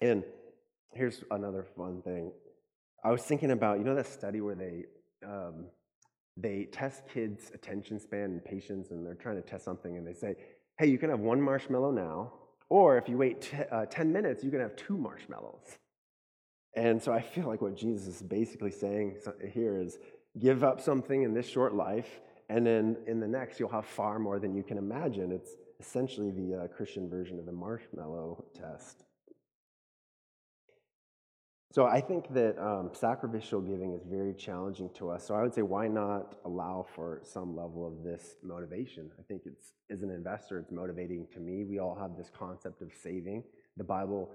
And 0.00 0.24
here's 0.92 1.22
another 1.30 1.64
fun 1.76 2.02
thing. 2.02 2.32
I 3.04 3.10
was 3.12 3.22
thinking 3.22 3.52
about, 3.52 3.78
you 3.78 3.84
know, 3.84 3.94
that 3.94 4.08
study 4.08 4.40
where 4.40 4.56
they 4.56 4.84
um, 5.24 5.66
they 6.40 6.64
test 6.64 7.02
kids' 7.12 7.50
attention 7.54 7.98
span 7.98 8.24
and 8.24 8.44
patience, 8.44 8.90
and 8.90 9.04
they're 9.04 9.14
trying 9.14 9.36
to 9.36 9.42
test 9.42 9.64
something, 9.64 9.96
and 9.96 10.06
they 10.06 10.14
say, 10.14 10.36
hey, 10.78 10.86
you 10.86 10.98
can 10.98 11.10
have 11.10 11.20
one 11.20 11.40
marshmallow 11.40 11.90
now, 11.90 12.32
or 12.68 12.98
if 12.98 13.08
you 13.08 13.16
wait 13.16 13.42
t- 13.42 13.56
uh, 13.70 13.86
10 13.86 14.12
minutes, 14.12 14.44
you 14.44 14.50
can 14.50 14.60
have 14.60 14.76
two 14.76 14.96
marshmallows. 14.96 15.78
And 16.74 17.02
so 17.02 17.12
I 17.12 17.20
feel 17.20 17.46
like 17.46 17.60
what 17.60 17.76
Jesus 17.76 18.06
is 18.06 18.22
basically 18.22 18.70
saying 18.70 19.16
here 19.52 19.80
is 19.80 19.98
give 20.38 20.62
up 20.62 20.80
something 20.80 21.22
in 21.22 21.34
this 21.34 21.48
short 21.48 21.74
life, 21.74 22.20
and 22.48 22.66
then 22.66 22.96
in 23.06 23.20
the 23.20 23.26
next, 23.26 23.58
you'll 23.58 23.68
have 23.70 23.86
far 23.86 24.18
more 24.18 24.38
than 24.38 24.54
you 24.54 24.62
can 24.62 24.78
imagine. 24.78 25.32
It's 25.32 25.56
essentially 25.80 26.30
the 26.30 26.54
uh, 26.54 26.66
Christian 26.68 27.08
version 27.08 27.38
of 27.38 27.46
the 27.46 27.52
marshmallow 27.52 28.44
test. 28.54 29.04
So 31.70 31.84
I 31.84 32.00
think 32.00 32.32
that 32.32 32.58
um, 32.58 32.90
sacrificial 32.94 33.60
giving 33.60 33.92
is 33.92 34.02
very 34.06 34.32
challenging 34.32 34.88
to 34.94 35.10
us. 35.10 35.26
So 35.26 35.34
I 35.34 35.42
would 35.42 35.52
say, 35.54 35.60
why 35.60 35.86
not 35.86 36.36
allow 36.46 36.86
for 36.94 37.20
some 37.24 37.54
level 37.54 37.86
of 37.86 38.02
this 38.02 38.36
motivation? 38.42 39.10
I 39.18 39.22
think 39.22 39.42
it's 39.44 39.74
as 39.90 40.02
an 40.02 40.10
investor, 40.10 40.58
it's 40.58 40.72
motivating 40.72 41.26
to 41.34 41.40
me. 41.40 41.64
We 41.64 41.78
all 41.78 41.94
have 41.94 42.16
this 42.16 42.30
concept 42.36 42.80
of 42.80 42.90
saving. 43.02 43.44
The 43.76 43.84
Bible, 43.84 44.30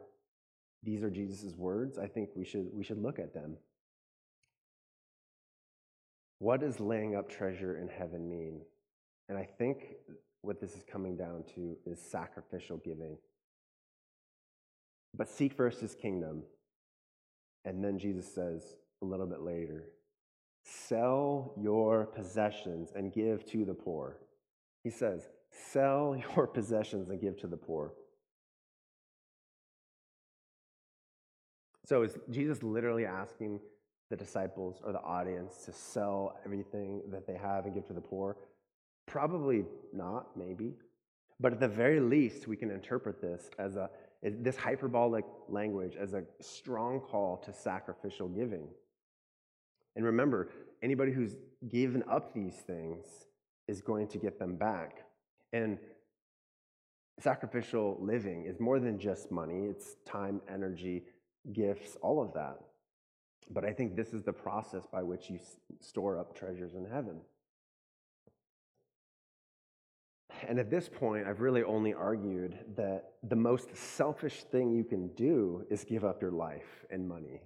these 0.84 1.02
are 1.02 1.10
Jesus' 1.10 1.56
words. 1.56 1.98
I 1.98 2.08
think 2.08 2.30
we 2.36 2.46
should 2.46 2.70
we 2.72 2.84
should 2.84 3.02
look 3.02 3.18
at 3.18 3.34
them. 3.34 3.58
What 6.38 6.60
does 6.60 6.80
laying 6.80 7.16
up 7.16 7.30
treasure 7.30 7.80
in 7.80 7.88
heaven 7.88 8.30
mean? 8.30 8.62
And 9.28 9.40
I 9.40 9.48
think 9.58 9.96
what 10.42 10.62
this 10.62 10.76
is 10.76 10.84
coming 10.84 11.16
down 11.16 11.46
to 11.56 11.78
is 11.86 12.00
sacrificial 12.00 12.78
giving. 12.78 13.18
But 15.16 15.30
seek 15.30 15.54
first 15.54 15.80
his 15.80 15.96
kingdom 15.96 16.44
and 17.66 17.84
then 17.84 17.98
Jesus 17.98 18.34
says 18.34 18.76
a 19.02 19.06
little 19.06 19.26
bit 19.26 19.42
later, 19.42 19.86
sell 20.64 21.54
your 21.58 22.06
possessions 22.06 22.92
and 22.96 23.14
give 23.14 23.46
to 23.52 23.66
the 23.66 23.74
poor. 23.74 24.18
He 24.84 24.90
says, 24.90 25.30
sell 25.52 26.16
your 26.36 26.48
possessions 26.48 27.10
and 27.10 27.20
give 27.20 27.40
to 27.42 27.48
the 27.48 27.58
poor. 27.58 27.94
So 31.86 32.04
is 32.04 32.18
Jesus 32.30 32.64
literally 32.64 33.06
asking 33.06 33.60
the 34.10 34.16
disciples 34.16 34.80
or 34.84 34.94
the 34.94 35.02
audience 35.02 35.66
to 35.66 35.74
sell 35.74 36.40
everything 36.46 37.02
that 37.12 37.28
they 37.28 37.36
have 37.36 37.66
and 37.66 37.74
give 37.74 37.86
to 37.88 37.94
the 37.94 38.02
poor? 38.02 38.38
Probably 39.06 39.66
not, 39.92 40.38
maybe. 40.38 40.76
But 41.40 41.52
at 41.52 41.60
the 41.60 41.68
very 41.68 42.00
least, 42.00 42.48
we 42.48 42.56
can 42.56 42.72
interpret 42.72 43.20
this 43.20 43.50
as 43.60 43.76
a 43.76 43.90
this 44.24 44.56
hyperbolic 44.56 45.26
language 45.50 45.96
as 46.00 46.14
a 46.14 46.24
strong 46.40 47.00
call 47.00 47.38
to 47.38 47.54
sacrificial 47.54 48.28
giving. 48.30 48.68
And 49.96 50.06
remember, 50.06 50.50
anybody 50.82 51.12
who's 51.12 51.36
given 51.68 52.04
up 52.10 52.34
these 52.34 52.56
things 52.56 53.06
is 53.68 53.82
going 53.82 54.08
to 54.08 54.18
get 54.18 54.40
them 54.40 54.56
back. 54.56 55.04
And 55.52 55.78
sacrificial 57.20 57.98
living 58.00 58.46
is 58.46 58.60
more 58.60 58.80
than 58.80 58.98
just 58.98 59.32
money, 59.32 59.66
it's 59.66 59.96
time, 60.06 60.42
energy, 60.52 61.04
gifts, 61.52 61.98
all 62.02 62.22
of 62.22 62.34
that. 62.34 62.58
But 63.50 63.66
I 63.66 63.74
think 63.74 63.96
this 63.96 64.14
is 64.14 64.24
the 64.24 64.34
process 64.34 64.88
by 64.92 65.04
which 65.04 65.30
you 65.30 65.40
store 65.80 66.18
up 66.18 66.36
treasures 66.36 66.76
in 66.76 66.86
heaven. 66.86 67.20
And 70.48 70.60
at 70.60 70.70
this 70.70 70.90
point, 70.90 71.28
I've 71.28 71.42
really 71.42 71.64
only 71.64 71.94
argued 71.94 72.58
that 72.76 73.14
the 73.24 73.36
most 73.36 73.76
selfish 73.76 74.44
thing 74.44 74.72
you 74.72 74.84
can 74.84 75.08
do 75.10 75.66
is 75.70 75.84
give 75.84 76.04
up 76.04 76.22
your 76.22 76.32
life 76.32 76.86
and 76.90 77.08
money 77.08 77.42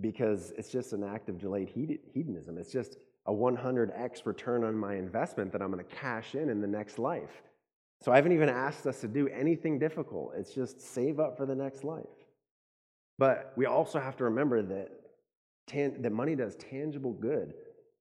because 0.00 0.52
it's 0.56 0.70
just 0.70 0.92
an 0.92 1.04
act 1.04 1.28
of 1.28 1.38
delayed 1.38 1.68
hedonism. 1.68 2.58
It's 2.58 2.72
just 2.72 2.96
a 3.26 3.32
100x 3.32 4.24
return 4.24 4.64
on 4.64 4.74
my 4.74 4.94
investment 4.94 5.52
that 5.52 5.62
I'm 5.62 5.70
going 5.70 5.84
to 5.84 5.94
cash 5.94 6.34
in 6.34 6.48
in 6.48 6.60
the 6.60 6.66
next 6.66 6.98
life. 6.98 7.42
So 8.02 8.12
I 8.12 8.16
haven't 8.16 8.32
even 8.32 8.48
asked 8.48 8.86
us 8.86 9.00
to 9.02 9.08
do 9.08 9.28
anything 9.28 9.78
difficult. 9.78 10.32
It's 10.36 10.54
just 10.54 10.80
save 10.80 11.20
up 11.20 11.36
for 11.36 11.44
the 11.44 11.54
next 11.54 11.84
life. 11.84 12.06
But 13.18 13.52
we 13.56 13.66
also 13.66 14.00
have 14.00 14.16
to 14.16 14.24
remember 14.24 14.62
that, 14.62 14.88
tan- 15.66 16.00
that 16.00 16.12
money 16.12 16.34
does 16.34 16.56
tangible 16.56 17.12
good 17.12 17.52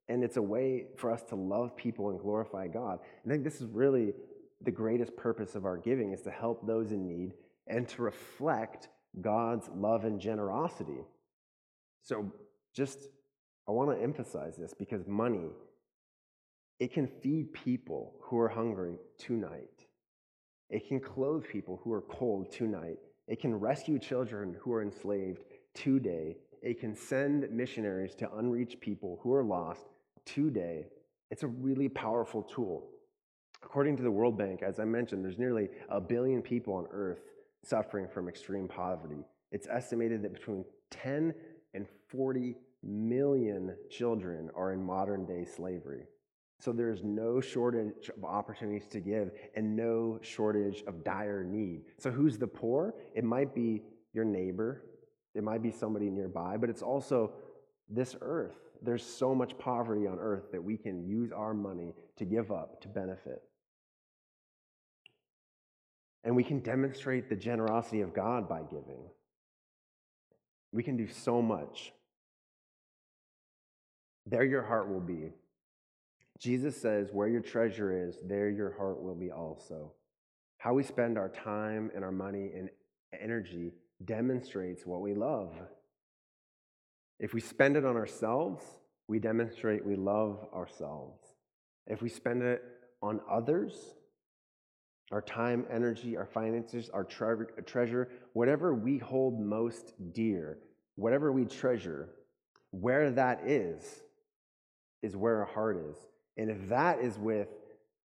and 0.10 0.24
it's 0.24 0.38
a 0.38 0.42
way 0.42 0.88
for 0.98 1.12
us 1.12 1.22
to 1.30 1.36
love 1.36 1.78
people 1.78 2.10
and 2.10 2.20
glorify 2.20 2.68
God. 2.68 3.00
I 3.24 3.30
think 3.30 3.44
this 3.44 3.62
is 3.62 3.68
really 3.68 4.14
the 4.62 4.72
greatest 4.72 5.16
purpose 5.16 5.56
of 5.56 5.66
our 5.66 5.78
giving 5.78 6.12
is 6.12 6.22
to 6.24 6.32
help 6.32 6.66
those 6.66 6.92
in 6.92 7.08
need 7.08 7.34
and 7.68 7.88
to 7.90 8.02
reflect 8.02 8.90
God's 9.22 9.70
love 9.74 10.04
and 10.04 10.20
generosity. 10.20 11.06
So 12.02 12.34
just 12.74 13.08
I 13.68 13.72
want 13.72 13.96
to 13.96 14.04
emphasize 14.04 14.58
this 14.58 14.74
because 14.74 15.08
money 15.08 15.52
it 16.80 16.94
can 16.94 17.08
feed 17.08 17.54
people 17.54 18.16
who 18.22 18.40
are 18.40 18.48
hungry 18.48 18.96
tonight. 19.18 19.86
It 20.70 20.88
can 20.88 21.00
clothe 21.00 21.46
people 21.46 21.80
who 21.84 21.92
are 21.92 22.02
cold 22.02 22.52
tonight. 22.52 23.00
It 23.28 23.42
can 23.42 23.54
rescue 23.54 24.00
children 24.00 24.56
who 24.62 24.74
are 24.74 24.82
enslaved 24.82 25.44
today. 25.74 26.38
It 26.64 26.80
can 26.80 26.96
send 26.96 27.52
missionaries 27.52 28.16
to 28.16 28.34
unreached 28.34 28.80
people 28.80 29.20
who 29.22 29.34
are 29.34 29.44
lost 29.44 29.90
today, 30.26 30.88
it's 31.32 31.44
a 31.44 31.48
really 31.48 31.90
powerful 31.90 32.44
tool. 32.44 32.90
According 33.64 33.98
to 33.98 34.04
the 34.04 34.12
World 34.12 34.38
Bank, 34.38 34.64
as 34.64 34.80
I 34.80 34.86
mentioned, 34.86 35.24
there's 35.24 35.38
nearly 35.38 35.70
a 35.90 36.00
billion 36.00 36.42
people 36.42 36.74
on 36.74 36.88
earth 36.92 37.20
suffering 37.64 38.08
from 38.08 38.30
extreme 38.30 38.68
poverty. 38.68 39.26
It's 39.52 39.68
estimated 39.68 40.22
that 40.24 40.34
between 40.34 40.64
10 40.92 41.34
and 41.74 41.88
40 42.08 42.56
million 42.84 43.76
children 43.90 44.50
are 44.56 44.72
in 44.72 44.82
modern 44.82 45.26
day 45.26 45.46
slavery. 45.46 46.06
So 46.60 46.74
there's 46.74 47.04
no 47.04 47.40
shortage 47.40 48.10
of 48.10 48.24
opportunities 48.26 48.88
to 48.88 49.00
give 49.00 49.32
and 49.56 49.76
no 49.76 50.20
shortage 50.22 50.84
of 50.88 51.04
dire 51.04 51.44
need. 51.44 51.84
So 51.98 52.12
who's 52.12 52.38
the 52.38 52.48
poor? 52.48 52.96
It 53.16 53.24
might 53.24 53.56
be 53.56 53.82
your 54.14 54.26
neighbor, 54.26 54.84
it 55.36 55.44
might 55.44 55.62
be 55.62 55.72
somebody 55.72 56.10
nearby, 56.10 56.58
but 56.58 56.70
it's 56.70 56.82
also 56.82 57.32
this 57.90 58.16
earth. 58.22 58.58
There's 58.82 59.04
so 59.04 59.36
much 59.36 59.58
poverty 59.58 60.08
on 60.08 60.20
earth 60.20 60.52
that 60.52 60.64
we 60.64 60.78
can 60.78 61.06
use 61.06 61.32
our 61.32 61.54
money 61.54 61.94
to 62.18 62.26
give 62.26 62.52
up 62.52 62.82
to 62.82 62.88
benefit. 62.88 63.42
And 66.24 66.36
we 66.36 66.44
can 66.44 66.60
demonstrate 66.60 67.30
the 67.30 67.36
generosity 67.36 68.02
of 68.02 68.14
God 68.14 68.48
by 68.48 68.62
giving. 68.62 69.04
We 70.72 70.84
can 70.84 70.98
do 70.98 71.08
so 71.08 71.42
much. 71.42 71.94
There 74.26 74.44
your 74.44 74.64
heart 74.64 74.90
will 74.90 75.00
be. 75.00 75.32
Jesus 76.40 76.80
says, 76.80 77.10
Where 77.12 77.28
your 77.28 77.42
treasure 77.42 78.08
is, 78.08 78.18
there 78.26 78.50
your 78.50 78.76
heart 78.78 79.02
will 79.02 79.16
be 79.16 79.32
also. 79.32 79.94
How 80.58 80.74
we 80.74 80.84
spend 80.84 81.18
our 81.18 81.30
time 81.30 81.90
and 81.96 82.04
our 82.04 82.12
money 82.12 82.52
and 82.56 82.70
energy 83.20 83.74
demonstrates 84.06 84.86
what 84.86 85.02
we 85.02 85.14
love. 85.14 85.54
If 87.20 87.34
we 87.34 87.42
spend 87.42 87.76
it 87.76 87.86
on 87.86 87.96
ourselves, 87.96 88.64
we 89.08 89.20
demonstrate 89.20 89.86
we 89.86 89.96
love 89.96 90.48
ourselves. 90.54 91.20
If 91.88 92.02
we 92.02 92.10
spend 92.10 92.44
it 92.44 92.64
on 93.02 93.20
others, 93.30 93.74
our 95.12 95.22
time, 95.22 95.66
energy, 95.72 96.16
our 96.16 96.26
finances, 96.26 96.90
our 96.94 97.04
tre- 97.04 97.48
treasure, 97.66 98.10
whatever 98.34 98.74
we 98.76 99.00
hold 99.00 99.40
most 99.40 99.94
dear, 100.14 100.60
whatever 100.96 101.32
we 101.32 101.46
treasure, 101.46 102.10
where 102.72 103.10
that 103.12 103.42
is, 103.48 103.84
is 105.02 105.16
where 105.16 105.40
our 105.40 105.46
heart 105.46 105.78
is. 105.78 105.96
And 106.38 106.50
if 106.50 106.70
that 106.70 107.00
is 107.00 107.18
with 107.18 107.48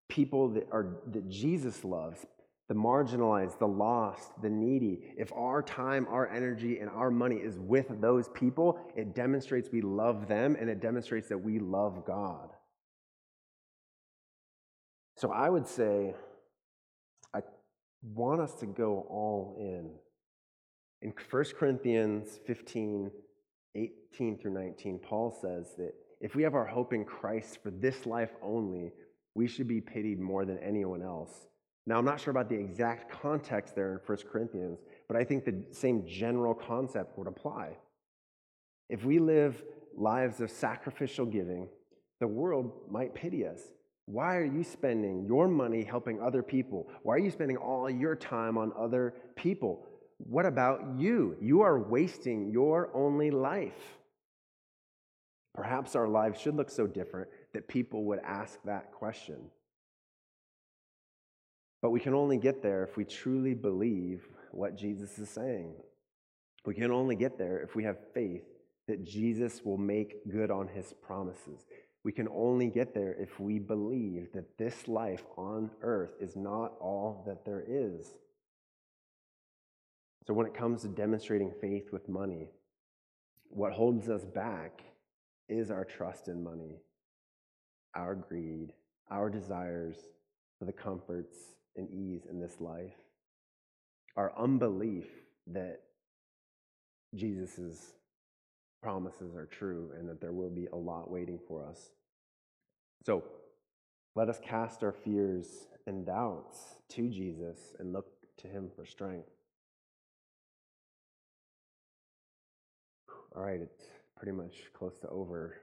people 0.09 0.49
that 0.51 0.67
are 0.73 0.97
that 1.13 1.29
Jesus 1.29 1.85
loves, 1.85 2.25
the 2.69 2.75
marginalized, 2.75 3.59
the 3.59 3.69
lost, 3.69 4.41
the 4.41 4.49
needy, 4.49 5.13
if 5.19 5.33
our 5.33 5.63
time, 5.63 6.07
our 6.09 6.29
energy, 6.29 6.79
and 6.79 6.89
our 6.91 7.11
money 7.11 7.37
is 7.37 7.59
with 7.59 8.01
those 8.01 8.29
people, 8.31 8.79
it 8.97 9.15
demonstrates 9.15 9.69
we 9.71 9.83
love 9.83 10.29
them 10.29 10.57
and 10.59 10.71
it 10.71 10.81
demonstrates 10.81 11.29
that 11.29 11.39
we 11.39 11.59
love 11.59 12.05
God. 12.07 12.51
So 15.17 15.31
I 15.31 15.51
would 15.51 15.67
say, 15.67 16.15
I 17.35 17.41
want 18.03 18.41
us 18.41 18.55
to 18.61 18.67
go 18.67 19.07
all 19.11 19.57
in. 19.59 19.91
In 21.03 21.13
1 21.31 21.45
Corinthians 21.59 22.41
15, 22.47 23.11
18 23.75 24.39
through 24.39 24.55
19, 24.55 24.99
Paul 25.01 25.37
says 25.41 25.75
that 25.77 25.93
if 26.21 26.35
we 26.35 26.43
have 26.43 26.55
our 26.55 26.67
hope 26.67 26.95
in 26.95 27.05
Christ 27.05 27.59
for 27.63 27.71
this 27.71 28.07
life 28.07 28.31
only, 28.43 28.93
we 29.35 29.47
should 29.47 29.69
be 29.69 29.83
pitied 29.83 30.19
more 30.19 30.47
than 30.47 30.59
anyone 30.59 31.03
else. 31.03 31.47
Now, 31.87 31.99
I'm 31.99 32.05
not 32.05 32.21
sure 32.21 32.31
about 32.31 32.49
the 32.49 32.55
exact 32.55 33.11
context 33.11 33.75
there 33.75 33.93
in 33.93 33.99
1 34.07 34.19
Corinthians, 34.31 34.79
but 35.07 35.17
I 35.17 35.25
think 35.25 35.45
the 35.45 35.63
same 35.71 36.07
general 36.07 36.55
concept 36.55 37.19
would 37.19 37.27
apply. 37.27 37.77
If 38.89 39.05
we 39.05 39.19
live 39.19 39.63
lives 39.97 40.41
of 40.41 40.51
sacrificial 40.51 41.27
giving, 41.27 41.69
the 42.21 42.27
world 42.27 42.73
might 42.91 43.15
pity 43.15 43.47
us. 43.47 43.61
Why 44.07 44.37
are 44.37 44.45
you 44.45 44.65
spending 44.65 45.25
your 45.27 45.49
money 45.49 45.83
helping 45.83 46.21
other 46.21 46.43
people? 46.43 46.89
Why 47.03 47.17
are 47.17 47.19
you 47.19 47.31
spending 47.31 47.57
all 47.57 47.89
your 47.89 48.17
time 48.17 48.57
on 48.59 48.73
other 48.79 49.15
people? 49.37 49.87
What 50.19 50.47
about 50.47 50.99
you? 50.99 51.37
You 51.41 51.63
are 51.63 51.79
wasting 51.79 52.51
your 52.51 52.91
only 52.95 53.31
life. 53.31 53.99
Perhaps 55.55 55.95
our 55.97 56.09
lives 56.09 56.41
should 56.41 56.57
look 56.57 56.71
so 56.71 56.87
different 56.87 57.29
that 57.53 57.69
people 57.69 58.05
would 58.05 58.21
ask 58.25 58.59
that 58.65 58.93
question. 58.93 59.37
But 61.85 61.91
we 61.91 62.01
can 62.01 62.15
only 62.15 62.39
get 62.39 62.63
there 62.63 62.83
if 62.83 62.97
we 62.97 63.05
truly 63.05 63.53
believe 63.53 64.27
what 64.53 64.75
Jesus 64.75 65.19
is 65.19 65.29
saying. 65.29 65.75
We 66.65 66.73
can 66.75 66.91
only 66.91 67.15
get 67.15 67.37
there 67.37 67.59
if 67.59 67.77
we 67.77 67.85
have 67.85 67.99
faith 68.15 68.45
that 68.89 69.05
Jesus 69.05 69.61
will 69.63 69.77
make 69.77 70.27
good 70.33 70.51
on 70.51 70.67
his 70.67 70.95
promises. 71.03 71.67
We 72.03 72.11
can 72.11 72.27
only 72.29 72.69
get 72.69 72.95
there 72.95 73.13
if 73.13 73.39
we 73.39 73.59
believe 73.59 74.33
that 74.33 74.57
this 74.57 74.89
life 74.89 75.25
on 75.37 75.71
earth 75.83 76.13
is 76.23 76.37
not 76.37 76.73
all 76.81 77.23
that 77.27 77.45
there 77.45 77.63
is. 77.69 78.15
So, 80.27 80.33
when 80.33 80.47
it 80.47 80.55
comes 80.55 80.81
to 80.83 80.89
demonstrating 80.89 81.53
faith 81.61 81.93
with 81.93 82.09
money, 82.09 82.49
what 83.51 83.75
holds 83.75 84.09
us 84.09 84.25
back 84.25 84.81
is 85.51 85.71
our 85.71 85.85
trust 85.85 86.29
in 86.29 86.43
money, 86.43 86.79
our 87.95 88.15
greed, 88.15 88.73
our 89.11 89.29
desires 89.29 89.99
for 90.59 90.65
the 90.65 90.73
comforts 90.73 91.37
and 91.77 91.89
ease 91.91 92.27
in 92.31 92.41
this 92.41 92.61
life, 92.61 92.95
our 94.17 94.33
unbelief 94.39 95.07
that 95.49 95.81
Jesus' 97.15 97.93
promises 98.83 99.35
are 99.35 99.47
true 99.47 99.91
and 99.99 100.09
that 100.09 100.21
there 100.21 100.33
will 100.33 100.51
be 100.51 100.67
a 100.73 100.77
lot 100.77 101.11
waiting 101.11 101.39
for 101.49 101.65
us. 101.67 101.91
So 103.05 103.25
let 104.15 104.29
us 104.29 104.39
cast 104.43 104.83
our 104.83 104.93
fears 104.93 105.67
and 105.87 106.07
doubts 106.07 106.59
to 106.91 107.09
Jesus 107.09 107.59
and 107.79 107.93
look 107.93 108.07
to 108.39 108.49
him 108.49 108.71
for 108.75 108.85
strength. 108.85 109.29
All 113.35 113.43
right, 113.43 113.61
it's 113.61 113.89
pretty 114.17 114.33
much 114.33 114.55
close 114.73 114.99
to 115.01 115.09
over. 115.09 115.57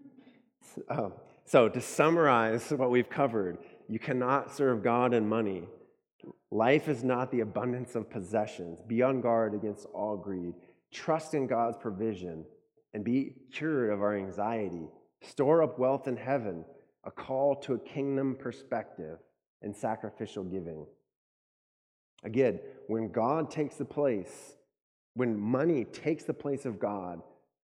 um, 0.90 1.12
so, 1.44 1.68
to 1.68 1.80
summarize 1.80 2.70
what 2.70 2.90
we've 2.90 3.08
covered, 3.08 3.58
you 3.90 3.98
cannot 3.98 4.54
serve 4.54 4.84
God 4.84 5.12
and 5.12 5.28
money. 5.28 5.64
Life 6.52 6.88
is 6.88 7.02
not 7.02 7.32
the 7.32 7.40
abundance 7.40 7.96
of 7.96 8.08
possessions. 8.08 8.80
Be 8.86 9.02
on 9.02 9.20
guard 9.20 9.52
against 9.52 9.84
all 9.92 10.16
greed. 10.16 10.54
Trust 10.92 11.34
in 11.34 11.48
God's 11.48 11.76
provision 11.76 12.44
and 12.94 13.02
be 13.02 13.34
cured 13.52 13.92
of 13.92 14.00
our 14.00 14.16
anxiety. 14.16 14.88
Store 15.22 15.64
up 15.64 15.80
wealth 15.80 16.06
in 16.06 16.16
heaven, 16.16 16.64
a 17.02 17.10
call 17.10 17.56
to 17.56 17.74
a 17.74 17.78
kingdom 17.80 18.36
perspective 18.38 19.18
and 19.60 19.74
sacrificial 19.74 20.44
giving. 20.44 20.86
Again, 22.22 22.60
when 22.86 23.10
God 23.10 23.50
takes 23.50 23.74
the 23.74 23.84
place, 23.84 24.54
when 25.14 25.36
money 25.36 25.84
takes 25.84 26.22
the 26.22 26.34
place 26.34 26.64
of 26.64 26.78
God, 26.78 27.22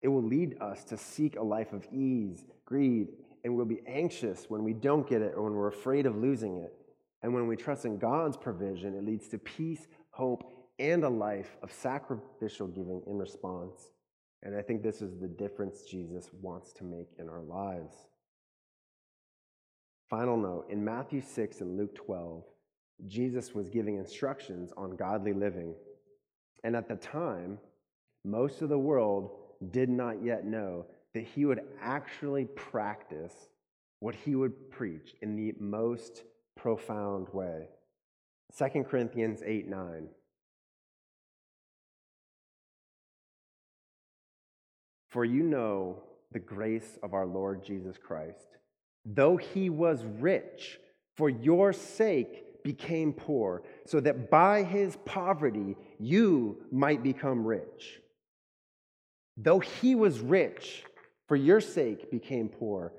it 0.03 0.09
will 0.09 0.24
lead 0.24 0.57
us 0.61 0.84
to 0.86 0.97
seek 0.97 1.38
a 1.38 1.43
life 1.43 1.74
of 1.74 1.88
ease, 1.91 2.45
greed, 2.66 3.07
and 3.44 3.56
we'll 3.56 3.66
be 3.66 3.82
anxious 3.88 4.46
when 4.50 4.64
we 4.64 4.74
don't 4.74 5.08
get 5.08 5.22
it 5.22 5.34
or 5.36 5.44
when 5.44 5.54
we're 5.54 5.68
afraid 5.68 6.06
of 6.06 6.16
losing 6.16 6.58
it. 6.58 6.74
And 7.22 7.34
when 7.34 7.48
we 7.48 7.56
trust 7.56 7.86
in 7.86 7.98
God's 7.98 8.38
provision, 8.38 8.96
it 8.96 9.06
leads 9.06 9.28
to 9.30 9.38
peace, 9.38 9.88
hope, 10.12 10.44
and 10.80 11.04
a 11.04 11.10
life 11.10 11.58
of 11.62 11.72
sacrificial 11.72 12.68
giving 12.68 13.02
in 13.08 13.18
response. 13.18 13.91
And 14.44 14.56
I 14.56 14.62
think 14.62 14.84
this 14.84 15.02
is 15.02 15.20
the 15.20 15.28
difference 15.28 15.84
Jesus 15.84 16.30
wants 16.41 16.74
to 16.74 16.84
make 16.84 17.08
in 17.18 17.30
our 17.30 17.41
lives. 17.41 17.96
Final 20.10 20.38
note 20.38 20.66
in 20.70 20.84
Matthew 20.84 21.22
6 21.22 21.62
and 21.62 21.78
Luke 21.78 21.96
12, 21.96 22.44
Jesus 23.08 23.54
was 23.54 23.70
giving 23.70 23.98
instructions 23.98 24.72
on 24.76 24.96
godly 24.96 25.34
living. 25.34 25.74
And 26.64 26.76
at 26.76 26.88
the 26.88 26.96
time, 26.96 27.58
most 28.26 28.62
of 28.62 28.70
the 28.70 28.78
world 28.78 29.32
did 29.72 29.89
not 29.89 30.24
yet 30.24 30.46
know 30.46 30.86
that 31.14 31.24
he 31.24 31.45
would 31.45 31.61
actually 31.82 32.45
practice 32.45 33.34
what 33.99 34.16
he 34.16 34.36
would 34.36 34.72
preach 34.72 35.16
in 35.22 35.36
the 35.36 35.53
most 35.59 36.24
profound 36.55 37.28
way. 37.32 37.68
2 38.57 38.84
Corinthians 38.84 39.41
8 39.45 39.68
9. 39.68 40.07
For 45.09 45.24
you 45.24 45.43
know 45.43 46.01
the 46.32 46.39
grace 46.39 46.97
of 47.03 47.14
our 47.14 47.26
Lord 47.26 47.64
Jesus 47.64 47.97
Christ. 47.97 48.47
Though 49.05 49.38
he 49.38 49.70
was 49.70 50.03
rich, 50.20 50.80
for 51.16 51.30
your 51.30 51.72
sake 51.72 52.64
became 52.64 53.14
poor, 53.14 53.61
so 53.86 53.99
that 53.99 54.32
by 54.32 54.64
his 54.64 54.97
poverty 55.05 55.76
you 55.99 56.64
might 56.72 57.03
become 57.03 57.45
rich. 57.45 57.99
Though 59.38 59.59
he 59.59 59.95
was 59.95 60.20
rich, 60.20 60.84
for 61.28 61.36
your 61.36 61.61
sake 61.61 62.11
became 62.11 62.49
poor, 62.49 62.93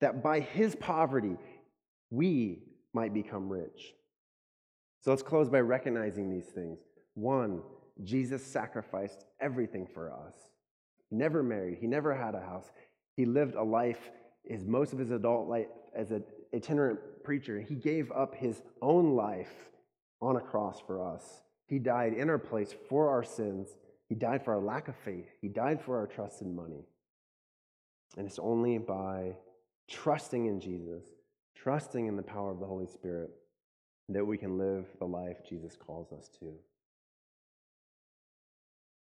that 0.00 0.22
by 0.22 0.40
his 0.40 0.76
poverty 0.76 1.36
we 2.10 2.62
might 2.92 3.14
become 3.14 3.48
rich. 3.48 3.94
So 5.00 5.10
let's 5.10 5.22
close 5.22 5.48
by 5.48 5.60
recognizing 5.60 6.30
these 6.30 6.46
things. 6.46 6.78
One, 7.14 7.62
Jesus 8.02 8.44
sacrificed 8.44 9.24
everything 9.40 9.86
for 9.86 10.12
us. 10.12 10.34
He 11.08 11.16
never 11.16 11.42
married, 11.42 11.78
he 11.80 11.86
never 11.86 12.14
had 12.14 12.34
a 12.34 12.40
house. 12.40 12.70
He 13.16 13.24
lived 13.24 13.54
a 13.54 13.62
life, 13.62 14.10
his 14.44 14.64
most 14.64 14.92
of 14.92 14.98
his 14.98 15.10
adult 15.10 15.48
life 15.48 15.68
as 15.94 16.10
an 16.10 16.24
itinerant 16.54 16.98
preacher. 17.24 17.60
He 17.60 17.74
gave 17.74 18.12
up 18.12 18.34
his 18.34 18.60
own 18.82 19.16
life 19.16 19.70
on 20.20 20.36
a 20.36 20.40
cross 20.40 20.80
for 20.86 21.02
us. 21.14 21.42
He 21.66 21.78
died 21.78 22.12
in 22.12 22.28
our 22.28 22.38
place 22.38 22.74
for 22.88 23.08
our 23.08 23.24
sins. 23.24 23.68
He 24.08 24.14
died 24.14 24.44
for 24.44 24.54
our 24.54 24.60
lack 24.60 24.88
of 24.88 24.96
faith. 24.96 25.26
He 25.40 25.48
died 25.48 25.80
for 25.80 25.98
our 25.98 26.06
trust 26.06 26.42
in 26.42 26.54
money. 26.54 26.84
And 28.16 28.26
it's 28.26 28.38
only 28.38 28.78
by 28.78 29.36
trusting 29.88 30.46
in 30.46 30.60
Jesus, 30.60 31.04
trusting 31.54 32.06
in 32.06 32.16
the 32.16 32.22
power 32.22 32.50
of 32.50 32.60
the 32.60 32.66
Holy 32.66 32.86
Spirit, 32.86 33.30
that 34.08 34.24
we 34.24 34.38
can 34.38 34.56
live 34.56 34.86
the 34.98 35.06
life 35.06 35.38
Jesus 35.48 35.76
calls 35.76 36.12
us 36.12 36.28
to. 36.40 36.54